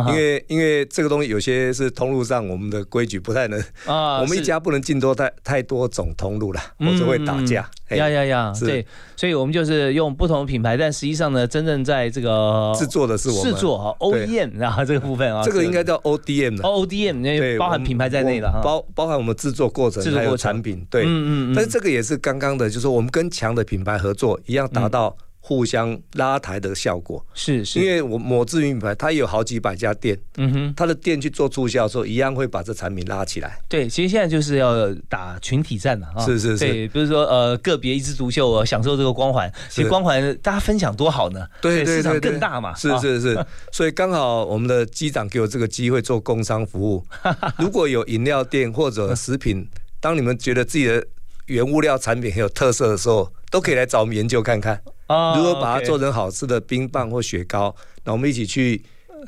[0.07, 7.67] 因为因为这个东西有些是通路上我们的规矩不太能，啊， 我们一家不能进多太太多种通路了，否则会打架。
[7.89, 8.85] 呀呀呀，对，
[9.15, 25.15] 所以我们就是用不同的品牌，但实际上呢，真正在这个制作的是我们制作哈，OEM 然后这个部分啊，这个应该叫 ODM 的，ODM 那包含品牌在内的哈，包包含我们制作过程还有产品，对，嗯嗯嗯，但是这个也是刚刚的，就是我们跟强的品牌合作一样达到。
[25.47, 27.25] 互相拉抬的效果。
[27.33, 27.79] 是，是。
[27.79, 33.57] 因为我某知名品牌，它有好几百家店，嗯哼，它的店去做促销的时候，一样会把这产品拉起来。
[33.69, 47.05] 对，其实现在就是要打群体战了啊，是是是，对，不是说呃个别一枝独秀享受这个光环，其实光环大家分享多好呢，对对市场更大嘛，是是是， 所以刚好我们的机长给我这个机会做工商服务，
[47.57, 49.65] 如果有饮料店或者食品，
[50.01, 51.01] 当你们觉得自己的
[51.45, 54.81] 原物料产品很有特色的时候，都可以来找我们研究看看。
[55.07, 58.83] 如果把它做成好吃的冰棒或雪糕，那我们一起去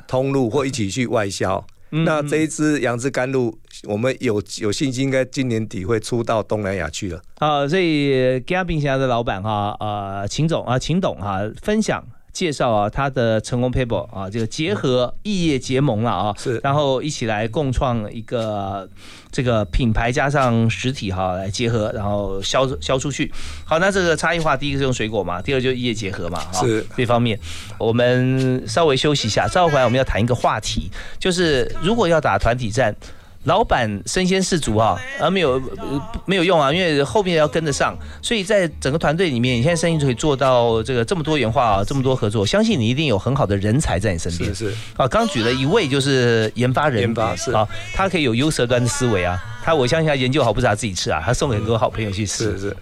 [0.06, 1.64] 通路或一起去外销。
[1.90, 7.20] 那这一支杨枝甘露，我们有有信心，应该今年底会出到东南亚去了。
[7.40, 12.04] 好，所以嘉宾侠的老板哈，呃，秦总啊，秦董哈，分享。
[12.32, 18.88] 介绍啊，他的成功 paper 啊，这个结合异业结盟了啊，是，然后一起来共创一个
[19.32, 23.32] 这个品牌加上实体哈来结合，然后销销出去。
[23.64, 27.38] 好，那这个差异化，第一个是用水果嘛，第二就是异业结合嘛，是这方面。
[27.78, 32.94] 我们稍微休息一下，稍后回来我们要谈一个话题，就是如果要打团体战。
[33.44, 35.60] 老板身先士卒啊，而没有
[36.26, 44.54] 没有用啊，因为后面要跟得上，所以在整个团队里面，你现在生意就可以做到这个这么多元化啊，这么多合作，相信你一定有很好的人才在你身边。
[44.54, 52.52] 是是啊，刚举了一位就是研发人，研发是啊，他可以有优舌端的思维啊，他我相信他研究好不是他自己吃啊，他送给很多好朋友去吃。
[52.52, 52.76] 是是。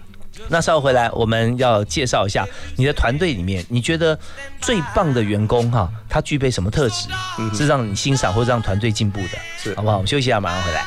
[0.49, 2.47] 那稍后回来，我们要介绍一下
[2.77, 4.19] 你的团队里面，你觉得
[4.61, 7.09] 最棒的员工哈，他具备什么特质，
[7.55, 9.75] 是让你欣赏或者让团队进步的，是。
[9.75, 9.97] 好不好？
[9.97, 10.87] 我们休息一下，马上回来。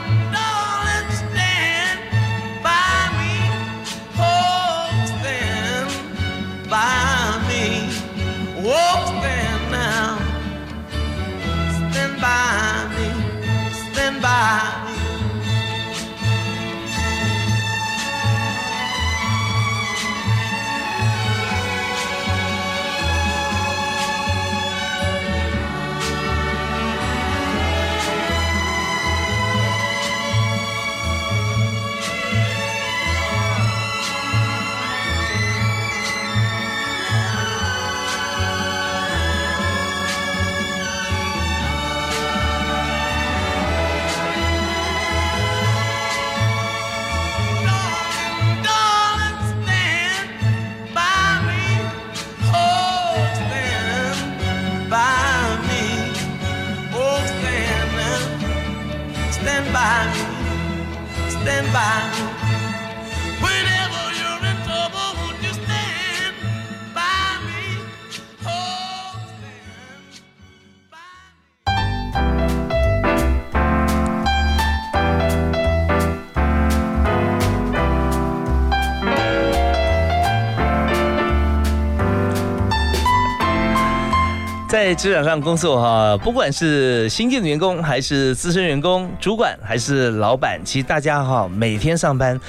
[84.71, 92.39] 在职场上工作哈，不管是新进的员工，还是资深员工、主管，还是老板，其实大家哈每天上班。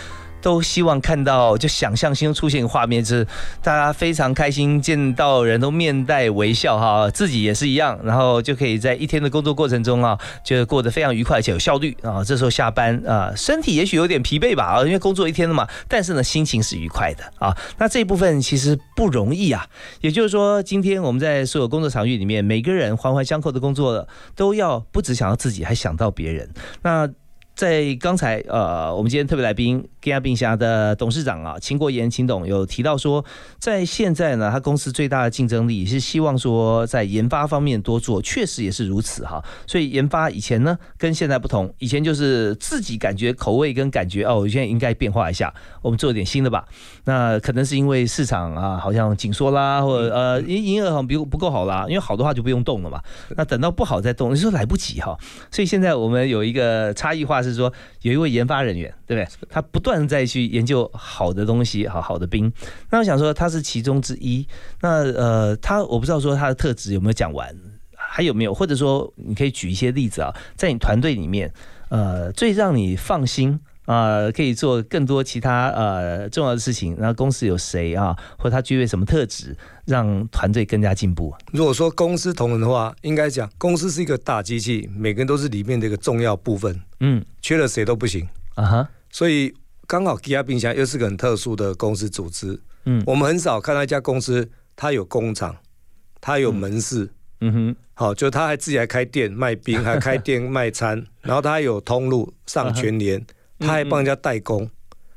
[0.43, 3.27] 都希望看到，就想象心中出现画面，就是
[3.63, 12.23] 大家非常开心，见到人都面带微笑哈，自己也是一样，然后就可以在一天的工作过程中啊，就过得非常愉快且有效率啊。
[12.25, 17.57] 这时候下班啊，身体也许有点疲惫吧啊，因为工作一天了嘛，但是呢，心情是愉快的啊。
[17.79, 19.65] 那这一部分其实不容易啊，
[20.01, 26.51] 也就是说，今天我们在所有工作场域里面，每个人环环相扣的工作，都要不只想到自己，还想到别人。
[26.83, 27.09] 那
[27.55, 33.25] 在刚才，呃，我们今天特别来宾，跟亚冰侠的董事长啊，秦国炎秦董有提到说，
[33.61, 39.41] 在现在呢，他公司最大的竞争力是希望说在研发方面多做，确实也是如此哈。
[39.65, 46.65] 所以研发以前呢，跟现在不同，以前就是自己感觉口味跟感觉哦，我现在应该变化一下，我们做点新的吧。
[47.05, 53.01] 那可能是因为市场啊，好像紧缩啦，或者呃营营业额好像不不够好啦，因为好的话就不用动了嘛。
[53.37, 55.17] 那等到不好再动，你说来不及哈。
[55.51, 57.43] 所以现在我们有一个差异化。
[57.43, 57.73] 是说
[58.03, 59.47] 有一位研发人员，对不对？
[59.51, 62.53] 他不断在去研究好的东西，好好的兵。
[62.91, 64.47] 那我想说他是其中之一。
[64.81, 67.55] 那呃，他我不知道说他的特质有没有讲完，
[67.97, 68.55] 还有没有？
[68.55, 71.53] 或者说你可以举一些例子啊，在你团队里面，
[71.89, 76.97] 呃，最让你放心啊，可以做更多其他呃重要的事情。
[76.97, 81.35] 然后公司有谁啊，或者他具备什么特质，让团队更加进步？
[81.53, 86.81] 如果说公司同仁的话，应该讲公司是一个大机器，每个人都是里面的一个重要部分。
[87.01, 88.89] 嗯，缺了谁都不行啊哈。
[89.11, 89.53] 所以
[89.93, 92.59] 刚好吉亚冰箱又是个很特殊的公司组织。
[92.87, 95.55] 嗯，我们很少看到一家公司，它有工厂，
[96.19, 97.11] 它有门市。
[97.43, 103.23] 嗯哼，好，就他还自己还开店卖冰， 还开店卖餐，然后他还有通路上全联，
[103.59, 104.67] 他还帮人家代工。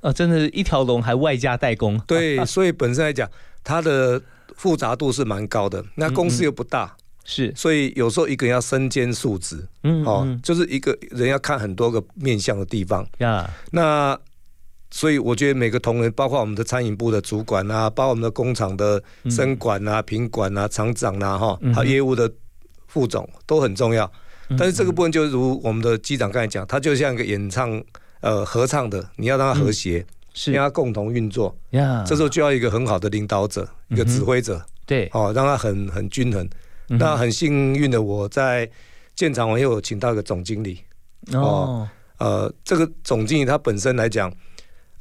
[0.01, 1.97] 啊，真的，一条龙还外加代工。
[2.05, 3.29] 对，所以本身来讲，
[3.63, 4.21] 它的
[4.57, 5.81] 复杂度是蛮高的。
[5.95, 6.93] 那公司又不大。
[7.23, 13.49] 是，所以有时候一个人要身兼数职，嗯，哦，就是一个人要看很多个面向的地方呀。
[13.71, 14.19] 那
[14.95, 22.31] 所以我觉得每个同仁，包括我们的餐饮部的主管啊，包括我们的工厂的生管啊、品管啊、厂长啊，哈，还有业务的
[22.87, 24.09] 副总都很重要。
[24.57, 27.83] 但是这个部分就如我们的机长刚才讲，他就像一个演唱
[28.21, 30.53] 呃合唱的，你要让他和谐，是。
[30.53, 31.53] 让他共同运作。
[31.71, 32.01] 呀。
[32.07, 36.49] 这时候就要一个很好的领导者，一个指挥者，对，哦，让他很很均衡。
[36.87, 38.69] 那很幸运的，我在
[39.13, 40.79] 建厂完又请到一个总经理。
[41.33, 41.85] 哦，
[42.17, 44.31] 呃，这个总经理他本身来讲，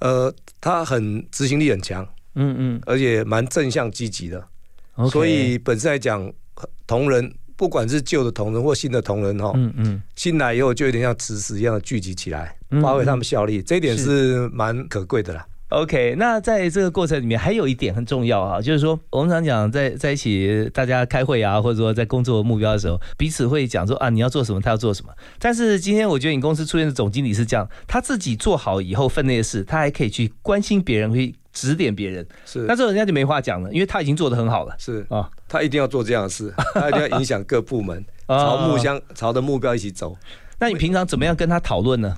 [0.00, 4.46] 呃，他很执行力很强，嗯嗯，而且蛮正向积极的，
[5.10, 6.32] 所以本身来讲，
[6.86, 15.46] 同仁不管是旧的同仁或新的同仁哈，嗯嗯，新来以后就有点像磁石一样的聚集起来，发挥他们效力，这一点是蛮可贵的啦。
[15.74, 25.12] OK，那在这个过程里面还有一点很重要啊，就是说我们常讲在在一起大家开会啊，或者说在工作目标的时候，彼此会讲说啊你要做什么，他要做什么。
[25.40, 32.24] 但是今天我觉得你公司出现的总经理是这样，他自己做好以后分内的事，他还可以去关心别人，去指点别人。
[32.46, 34.76] 是，那这人家就没话讲了，因为他已经做得很好了。
[34.78, 40.16] 是啊，他一定要做这样的事，他一定要影响各部门朝目相朝的目标一起走。
[40.60, 42.14] 那你平常怎么样跟他讨论呢？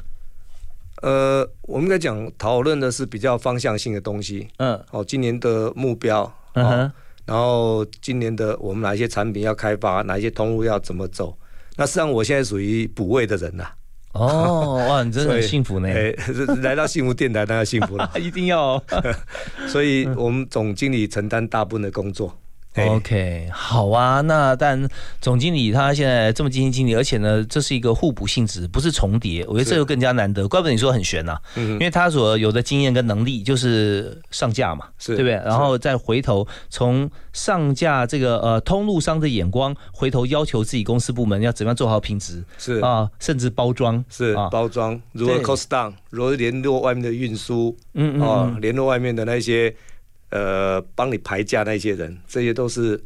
[1.07, 4.48] 呃，我们应该讲讨论的是比较方向性的东西。
[4.57, 6.90] 嗯，哦，今年的目标，嗯
[7.24, 11.36] 然后今年的我们哪一些产品要开发，哪一些通路要怎么走？
[11.76, 13.68] 那实际上我现在属于补位的人呐。
[14.14, 15.88] 哦，哇，你真的很幸福呢！
[15.88, 16.12] 哎，
[16.62, 18.82] 来到幸福电台当然幸福了， 一定要。
[19.68, 22.36] 所以我们总经理承担大部分的工作。
[22.85, 24.20] OK，好啊。
[24.22, 24.89] 那但
[25.20, 29.45] 总经理他现在这么基金经理，而且呢，这是一个互补性质，不是重叠。
[29.47, 30.47] 我觉得这就更加难得。
[30.49, 35.33] 怪不得你说很悬呐，因为他所有的经验跟能力就是上架嘛，对不对？
[35.33, 49.74] 然后再回头从上架这个呃通路商的眼光，回头要求自己公司部门要怎么样做好品质，是啊，甚至包装是啊包装，如何 cost down，如何联络外面的运输，嗯嗯，联络外面的那些。
[50.31, 53.01] 呃，帮你排价那些人，这些都是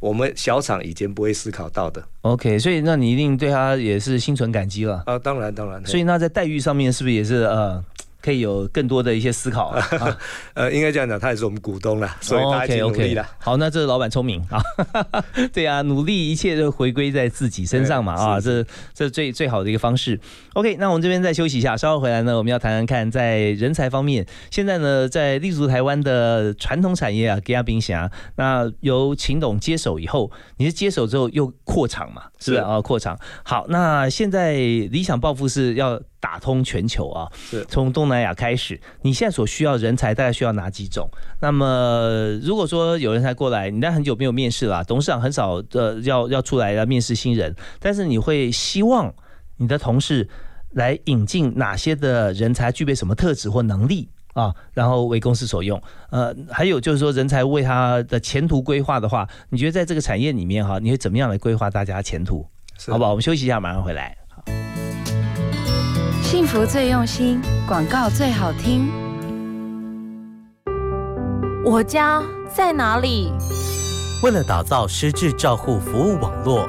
[0.00, 2.02] 我们小厂以前不会思考到的。
[2.22, 5.18] OK，所以那你一定对他也是心存感激了啊！
[5.18, 5.84] 当然，当然。
[5.84, 7.82] 所以那在待遇上面是不是也是呃
[8.24, 9.86] 可以有更多的一些思考啊。
[10.54, 13.28] 呃，应该这样讲，他也是我们股东了，所以大家一起努力啦。
[13.38, 14.62] 好，那这是老板聪明啊。
[15.52, 18.64] 对啊，努力一切都回归在自己身上嘛啊，这
[18.94, 20.18] 这最最好的一个方式。
[20.54, 32.22] OK，那我们这边再休息一下，稍后回来呢，我们要谈谈看在人才方面，现在呢在立足台湾的传统产业啊，给亚冰侠，那由秦董接手以后，你是接手之后又扩厂嘛？
[32.44, 32.80] 是不是啊？
[32.80, 33.18] 扩厂。
[33.42, 38.78] 好，那现在理想抱负是要打通全球啊，是从东南亚开始。
[39.00, 41.08] 你现在所需要人才大概需要哪几种？
[41.40, 49.12] 那么如果说有人才过来，你但很久没有面试了，董事长很少呃要要出来要面试新人，但是你会希望
[49.56, 50.28] 你的同事
[50.72, 54.10] 来引进哪些的人才，具备什么特质或能力？
[54.34, 62.46] 啊，然后为公司所用，呃，还有就是说，人才为他的前途规划的话，你觉得在这个产业里面哈，你会怎么样来规划大家前途？
[62.88, 63.10] 好不好？
[63.10, 64.16] 我们休息一下，马上回来。
[64.28, 64.44] 好，
[66.22, 68.88] 幸福最用心，广告最好听。
[71.64, 72.22] 我家
[72.54, 73.32] 在哪里？
[74.22, 76.68] 为了打造失智照护服务网络。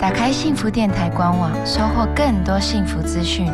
[0.00, 3.46] 打开幸福电台官网，收获更多幸福资讯。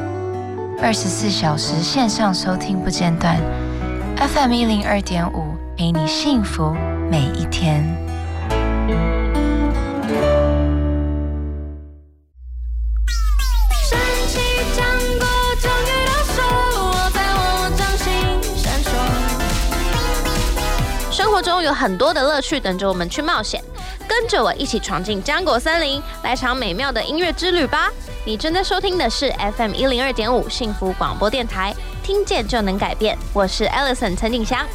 [0.81, 3.37] 二十四小时线上收听不间断
[4.17, 6.73] ，FM 一零二点五，陪你幸福
[7.11, 7.83] 每一天。
[13.83, 14.39] 神奇
[14.79, 14.87] 糖
[15.19, 15.27] 果
[15.61, 16.37] 终于到手，
[17.13, 18.07] 在我掌心
[18.57, 18.87] 闪烁。
[21.11, 23.61] 生活中有很多的乐趣等着我们去冒险。
[24.19, 27.91] 跟着我一起闯进浆果森林，来场美妙的音乐之旅吧！
[28.25, 33.19] 你正在收听的是 FM 一零二点五幸福广播电台，听见就能改变。
[33.35, 34.67] 我是 Alison 陈景祥。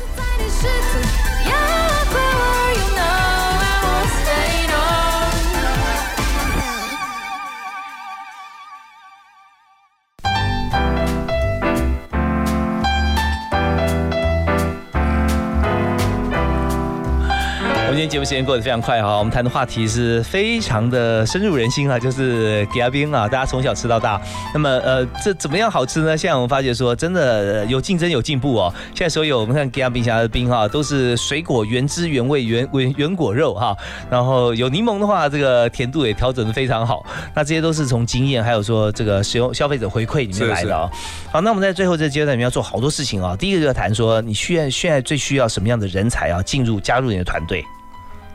[18.01, 24.19] 天节目时间过得非常快哈，我们谈的话题是非常的深入人心啊，就是吉阿冰啊，大家从小吃到大。
[24.55, 26.17] 那么呃，这怎么样好吃呢？
[26.17, 28.73] 现在我们发觉说，真的有竞争有进步哦。
[28.95, 33.77] 现在所有我们看吉阿冰侠的冰哈，都是水果原汁原味原原原果肉哈，
[34.09, 37.05] 然后有柠檬的话，这个甜度也调整的非常好。
[37.35, 40.89] 那这些都是从经验还有说这个使用消费者回馈里面来的啊。
[41.31, 43.35] 好，那我们在最后这阶段里面要做好多事情啊。
[43.37, 47.63] 第一个就要谈说，你需要现在最需要什么样的人才啊，进入加入你的团队。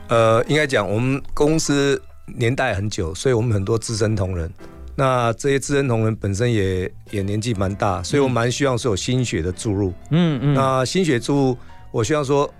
[0.09, 2.01] 呃，应该讲我们公司
[2.37, 4.49] 年代很久，所以我们很多资深同仁。
[4.95, 9.93] 那这些资深同仁本身也也年纪蛮大，所以我蛮希望是有心血的注入。
[10.11, 10.53] 嗯嗯。
[10.53, 11.57] 那心血注入，
[11.91, 12.51] 我希望说，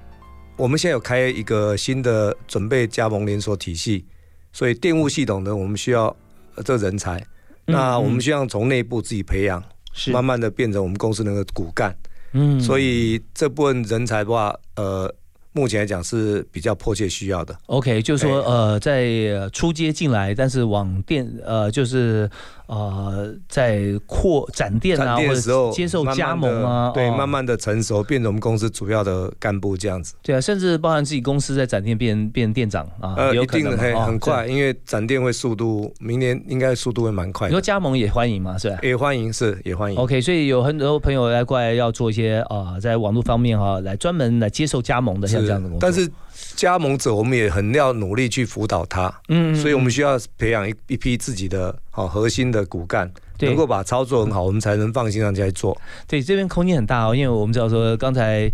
[0.55, 4.05] 我们现在有开一个新的准备加盟连锁体系，
[4.51, 6.15] 所以电务系统呢，我们需要
[6.63, 7.25] 这人才。
[7.65, 11.95] 那我们希望从内部自己培养，是慢慢的变成我们公司那个骨干。
[12.33, 12.59] 嗯。
[12.59, 15.13] 所以这部分人才的话，呃。
[15.57, 17.57] 目前来讲是比较迫切需要的。
[17.65, 22.29] OK，就是说，呃，在出街进来，但是往店，呃，就是。
[22.67, 30.13] 呃，在扩展店啊，或者接受加盟啊，对，慢慢的成熟，变成我们公司主要的干部这样子。
[30.21, 37.47] 对啊，甚至包含自己公司在展店变变店长啊，呃，一定很很快，因为展店会速度，明年应该速度会蛮快。
[37.47, 38.77] 你说加盟也欢迎嘛，是吧？
[38.83, 39.97] 也欢迎，是也欢迎。
[39.97, 45.79] OK，所以有很多朋友来过来要做一些啊，在网络方面哈，来专门来接受加盟的，像这样的工作。
[45.79, 46.09] 但是
[46.55, 51.75] 加盟者，我们也很要努力去辅导他，嗯，所以我们需要培养一一批自己的。
[51.89, 55.75] 好，核心的骨干能够把操作很好，我们才能放心让进来做。
[56.07, 58.49] 对，这边空间很大哦，因为我们知道说刚才。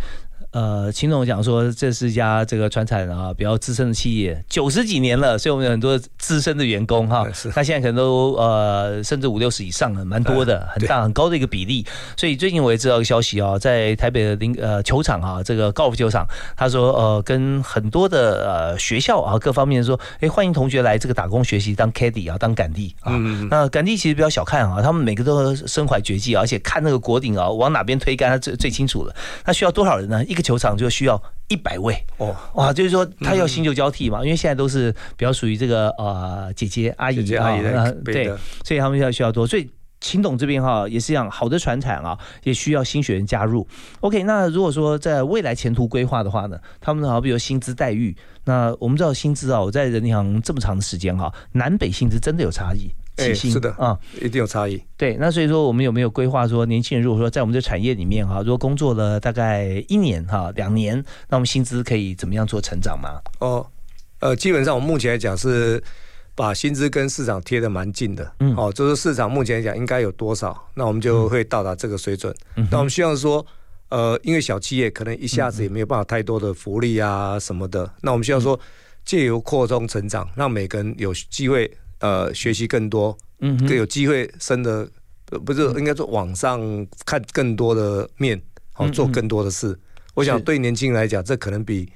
[0.54, 7.28] 呃，秦总讲说，这是一家这个川产啊比较资深的企业，九十几年了，所以我们有很多资深的员工哈。
[7.34, 7.50] 是。
[7.50, 11.84] 他现在可能都呃，甚至五六十以上了，蛮多的，很大很高的一个比例。
[12.16, 16.24] 所以最近我也知道一个消息啊，在台北的林呃球场啊，这个高尔夫球场，
[16.56, 23.14] 他说呃，跟很多的呃学校啊各方面说，哎，欢迎同学来这个打工学习，当 caddy 啊，当杆弟啊。
[23.16, 29.16] 嗯那杆弟其实比较小看啊，他们每个都身怀绝技，而且看那个果顶啊，往哪边推杆，他最最清楚了。
[29.48, 30.24] 那需要多少人呢？
[30.26, 30.43] 一个。
[30.44, 38.26] 球场就需要一百位哦，哇，就是说他要新旧交替嘛，因为现在都是比较属于这个呃姐姐阿姨啊，对，
[38.64, 39.68] 所以他们要需要多，所以
[40.02, 43.66] 秦董这边哈也是一样，好的船产啊，也需要新学员加入。
[44.02, 52.92] OK，那如果说在未来前途规划的话呢，他们好比如薪资待遇，那我们知道薪资啊，我在人行这么长的时间哈，南北薪资真的有差异。
[53.18, 54.82] 哎，是的啊，一定有差异。
[54.98, 60.98] 对，那所以说我们有没有规划说，年轻人如果说在我们这产业里面哈，如果工作了大概一年哈、两年，
[61.30, 63.22] 那我们薪资可以怎么样做成长吗？
[63.40, 63.66] 哦，
[64.20, 65.84] 呃，基本上我们目前来讲是
[66.34, 68.34] 把薪资跟市场贴的蛮近的。
[68.40, 72.34] 嗯，哦，就是市场目前来讲应该有多少，那我们就会到达这个水准。
[72.72, 73.46] 那我们希望说，
[73.90, 78.60] 呃，因为小企业可能一下子也没有办法太多的福利啊什么的，那我们需要说
[79.06, 81.72] 借由扩充成长，让每个人有机会。
[82.04, 84.88] 呃，学习更多，嗯，更有机会升的，
[85.46, 86.60] 不是应该说网上
[87.06, 88.42] 看更多的面，
[88.74, 89.80] 好做更多的事。
[90.14, 91.90] 我想对年轻人来讲，这可能比。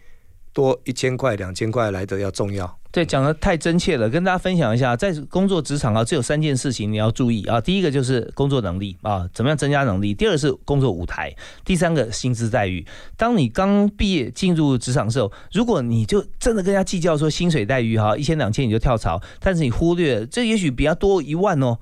[0.53, 2.79] 多一千块、两千块来的要重要。
[2.97, 7.61] 对，讲的太真切了，跟大家分享一下，在工作职场啊，只有三件事情你要注意啊。
[7.61, 10.15] 第一个就是工作能力啊，怎么样增加能力？
[10.15, 11.31] 第二是工作舞台，
[11.63, 12.83] 第三个薪资待遇。
[13.15, 21.77] 当你刚毕业进入职场的时候，如果你就真的跟人家计较说薪水待遇哈，一千两千你就跳槽，但是你忽略这也许比较多一万哦。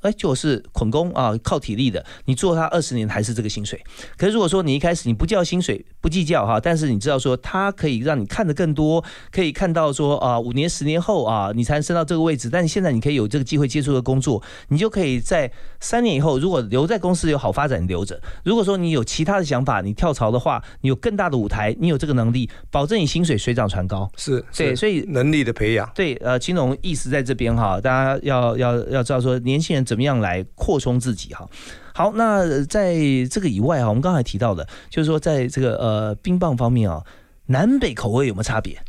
[0.00, 3.80] 哎，就是捆工啊，靠体力的，你做他二十年还是这个薪水。
[4.16, 12.48] 可是如果说你一开始你不叫薪水，不计较哈，但是你知道说他可以让你看得更多，可以看到说啊，五年十年后啊，你才能升到这个位置。
[12.48, 18.20] 但是现在你可以有这个机会接触的工作，你就可以在三年以后，如果留在公司有好发展，留着。
[18.44, 24.10] 如果说你有其他的想法，你跳槽的话，你有更大的舞台，你有这个能力，保证你薪水水涨船高。
[24.16, 25.90] 是对，所以能力的培养。
[25.94, 29.79] 对，呃，金融意识在这边哈，大家要要要知道说年轻人。
[29.84, 31.48] 怎么样来扩充自己哈？
[31.94, 32.94] 好，那在
[33.30, 37.04] 这个以外哈，我们刚才提到的，就是说在这个呃冰棒方面啊，
[37.46, 38.80] 南北口味有没有差别？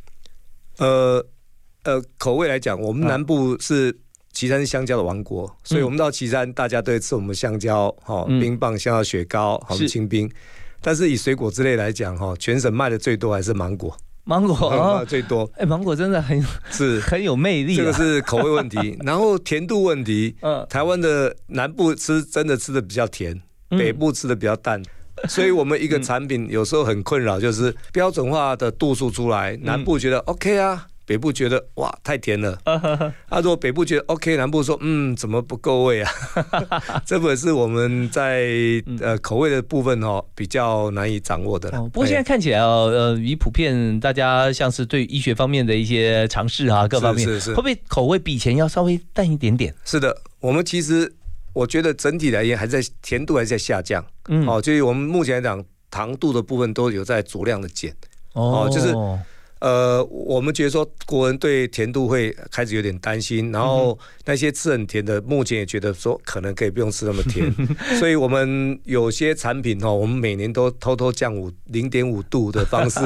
[0.77, 1.25] 呃
[1.83, 3.99] 呃，口味来讲，我们南部是
[4.33, 10.31] 岐山是香蕉的王国，所以我们到岐山，大家都会吃我们香蕉哈，冰棒、香蕉雪糕、好清冰。
[10.79, 13.95] 但是以水果之类来讲哈，全省卖的最多还是芒果。
[14.23, 15.03] 芒果。
[15.07, 16.41] 最多，哎，芒果真的很
[16.71, 16.99] 是。
[17.07, 17.75] 很有魅力。
[17.75, 20.35] 这个是口味问题， 然后甜度问题。
[20.41, 24.81] 嗯，台湾的南部吃真的吃的比较甜，北部吃的比较淡，
[25.27, 30.87] 所以我们一个产品有时候很困扰，就是标准化的度数出来，南部觉得 OK 啊。
[31.11, 36.09] 北部觉得哇太甜了，啊，如果北部觉得 OK，南部说嗯怎么不够味啊？
[37.05, 38.47] 这本是我们在
[39.01, 41.69] 呃口味的部分哦比较难以掌握的。
[41.89, 49.75] 不过现在看起来哦，呃，以普遍大家像是对医学方面的一些尝试啊，各方面是是会不会口味比以前要稍微淡一点点？
[49.83, 51.13] 是的，我们其实
[51.51, 57.93] 我觉得整体来言还在甜度还在下降，嗯，哦，就是我们目前来讲糖度的部分都有在足量的减，
[58.31, 58.95] 哦，就是。
[59.61, 67.49] 呃，我们觉得说国人对甜度会开始有点担心，然后那些吃很甜的，目前也觉得说可能可以不用吃那么甜，
[67.99, 72.99] 所以我们有些产品哦，我们每年都偷偷降五零点五度的方式，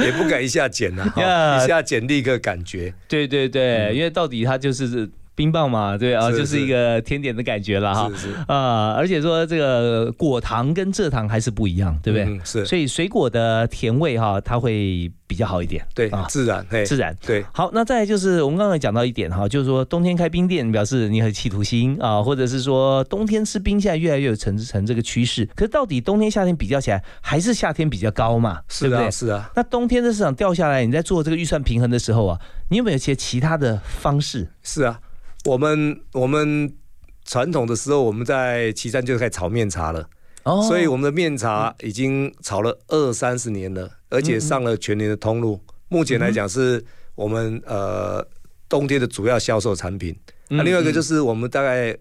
[0.00, 1.06] 也不敢一下减了，
[1.62, 2.92] 一下减立刻感觉。
[3.08, 5.08] 对对对，因为到底它就是。
[5.34, 8.10] 冰棒嘛，对啊，就是一个甜点的感觉了哈。
[8.10, 12.40] 是是啊，而且说这个果糖跟蔗糖还是不一样，对不对？
[12.44, 12.66] 是。
[12.66, 15.82] 所以水果的甜味哈，它会比较好一点。
[15.94, 17.16] 对啊，自然，自然。
[17.26, 17.42] 对。
[17.52, 25.46] 好，那再就是我们刚才讲到一点哈，就是说冬天开冰店表示你很企图心啊，或者是说冬天吃冰现在越来越有成成这个趋势。
[25.56, 28.60] 可是到底冬天夏天比较起来，还是夏天比较高嘛？
[28.68, 29.50] 是的，是啊。
[29.56, 34.46] 那冬天的市场掉下来，你在做这个预算平衡的时候啊，你有没有一些其他的方式？
[34.62, 35.00] 是啊。
[35.44, 36.72] 我们我们
[37.24, 40.08] 传统的时候，我们在岐山就开始炒面茶了，
[40.44, 45.60] 哦，所以我们的面茶已经炒了二三十年了，而且上了全年的通路。
[45.88, 46.84] 目前来讲，是
[47.14, 48.26] 我们呃
[48.68, 50.16] 冬天的主要销售产品。
[50.48, 51.96] 那另外一个就是我们大概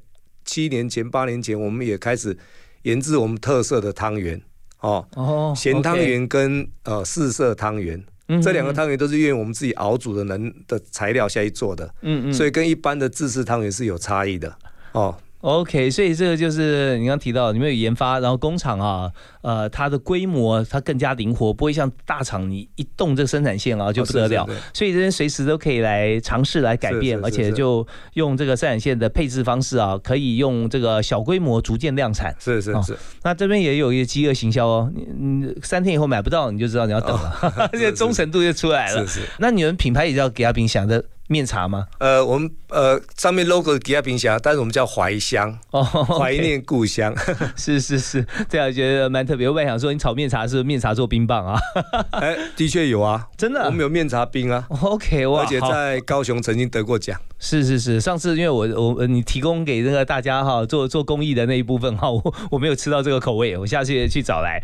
[0.46, 2.38] 七年前、八年前，我们也开始
[2.84, 4.42] 研制我们特色的汤圆，
[4.80, 8.04] 哦哦，咸汤圆跟呃四色汤圆。
[8.40, 14.56] 这两个汤圆都是用我们自己熬煮的能的材料下去做的，嗯嗯，所以跟一般的自式汤圆是有差异的，
[14.92, 15.18] 哦。
[15.42, 19.12] OK，所以这个就是你刚提到，你们有研发，然后工厂啊，
[19.42, 32.36] 呃，它的规模它更加灵活，不会像大厂你一动这个生产线啊就不得了，所以这边随时都可以来尝试来改变，而且就用这个生产线的配置方式啊，可以用这个小规模逐渐量产。
[32.40, 32.96] 是是是。
[33.24, 39.08] 那这边也有一个饥饿行销哦，你你三天以后买不到，你就知道你要等了， 这个忠诚度就出来了。
[39.08, 39.28] 是是。
[39.40, 41.04] 那你们品牌也要给阿冰想的。
[41.32, 41.88] 面茶吗？
[42.00, 47.16] 呃，我们呃上面 logo 吉亚冰箱，但是我们叫怀乡哦，怀念故乡。
[47.56, 49.48] 是是是，这样觉得蛮特别。
[49.48, 51.60] 我本来想说，你炒面茶是面茶做冰棒啊？
[52.12, 54.68] 哎，的确有啊，真的，我们有面茶冰啊。
[54.82, 57.20] OK，哇，而且在高雄曾经得过奖。
[57.40, 64.62] 是是是，上次因为我我你提供给那个大家哈做做公益的那一部分哈，我我没有吃到这个口味，我下次去找来。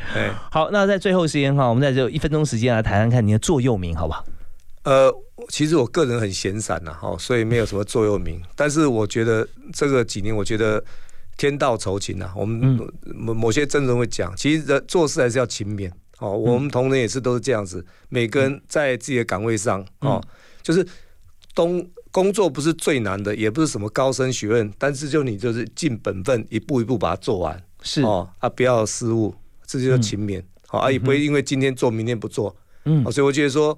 [0.51, 4.23] 好，那在最后时间哈，我们在这一分钟时间来谈谈看你的座右铭，好不好？
[4.87, 5.13] 呃，
[5.49, 8.41] 其实我个人很闲散呐，哈，所以没有什么座右铭。
[8.55, 10.81] 但是我觉得这个几年，我觉得
[11.35, 12.79] 天道酬勤呐，我们
[13.13, 15.91] 某某些真人会讲，其实人做事还是要勤勉。
[16.19, 20.23] 哦，我们同仁也是都是这样子，每个人在自己的岗位上，哦，
[20.63, 20.87] 就是
[21.53, 21.85] 东。
[22.09, 29.35] 工作不是最难的，也不是什么高深学问，但是就你就是尽本分，一步一步把它做完，是哦啊，不要失误，
[29.67, 33.77] 这就叫勤勉，好啊，也不会因为今天做，明天不做，嗯，所以我觉得说。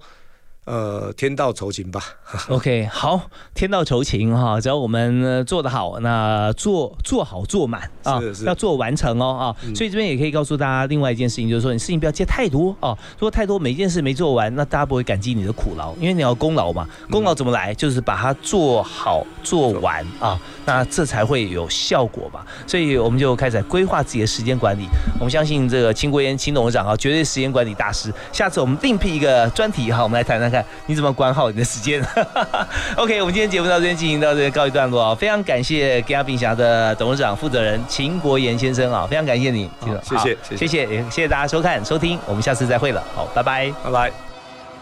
[0.70, 2.00] 呃，天道酬勤吧。
[2.48, 3.20] OK，好，
[3.56, 9.74] 天道酬勤哈，只要我们做得好，那做做好做满啊，要做完成哦啊。
[9.74, 16.88] 所以这边也可以告诉大家另外一件事情，就是说你事情不要接太多啊，做太多每一件事没做完，那大家不会感激你的苦劳，因为你要功劳嘛。
[17.10, 17.74] 功劳怎么来？
[17.74, 22.46] 就是把它做好做完啊，那这才会有效果吧。
[22.68, 24.84] 所以我们就开始规划自己的时间管理。
[25.16, 28.14] 我们相信这个秦国炎秦董事长啊，绝对时间管理大师。
[28.32, 30.59] 下次我们另辟一个专题哈，我们来谈谈看。
[30.86, 32.02] 你怎么管好你的时间？
[32.96, 35.16] OK，我们今天节目到这边进行到这边告一段落啊！
[35.16, 39.70] 非常感谢吉亚冰侠的董事长负责人秦国炎先生啊，非常感谢你，
[40.04, 44.12] 谢谢谢谢也谢谢大家收看收听，我们下次再会了，好，拜拜拜拜。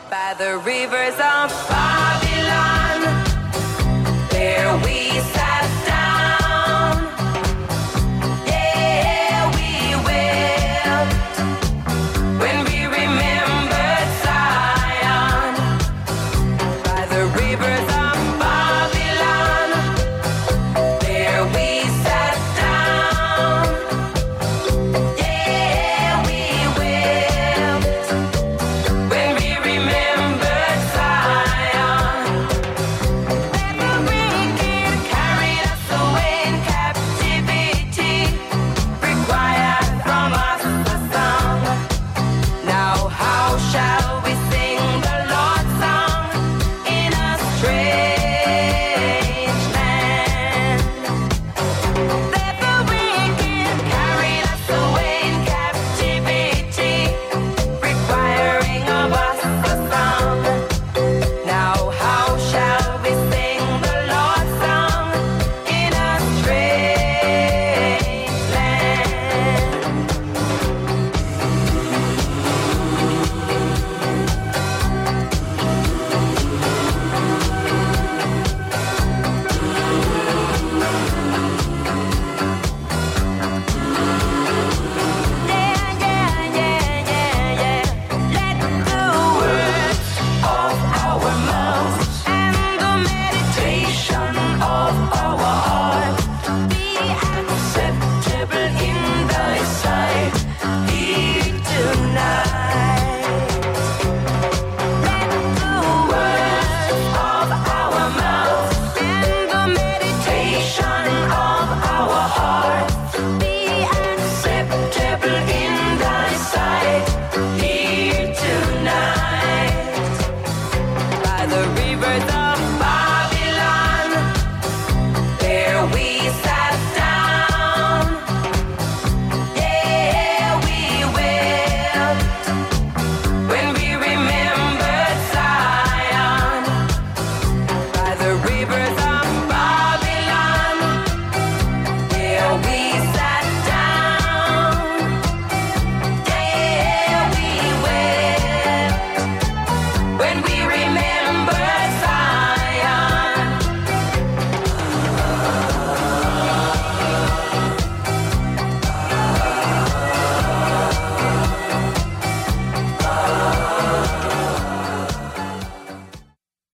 [0.10, 3.02] By the rivers of Babylon,
[4.30, 5.57] there we sat.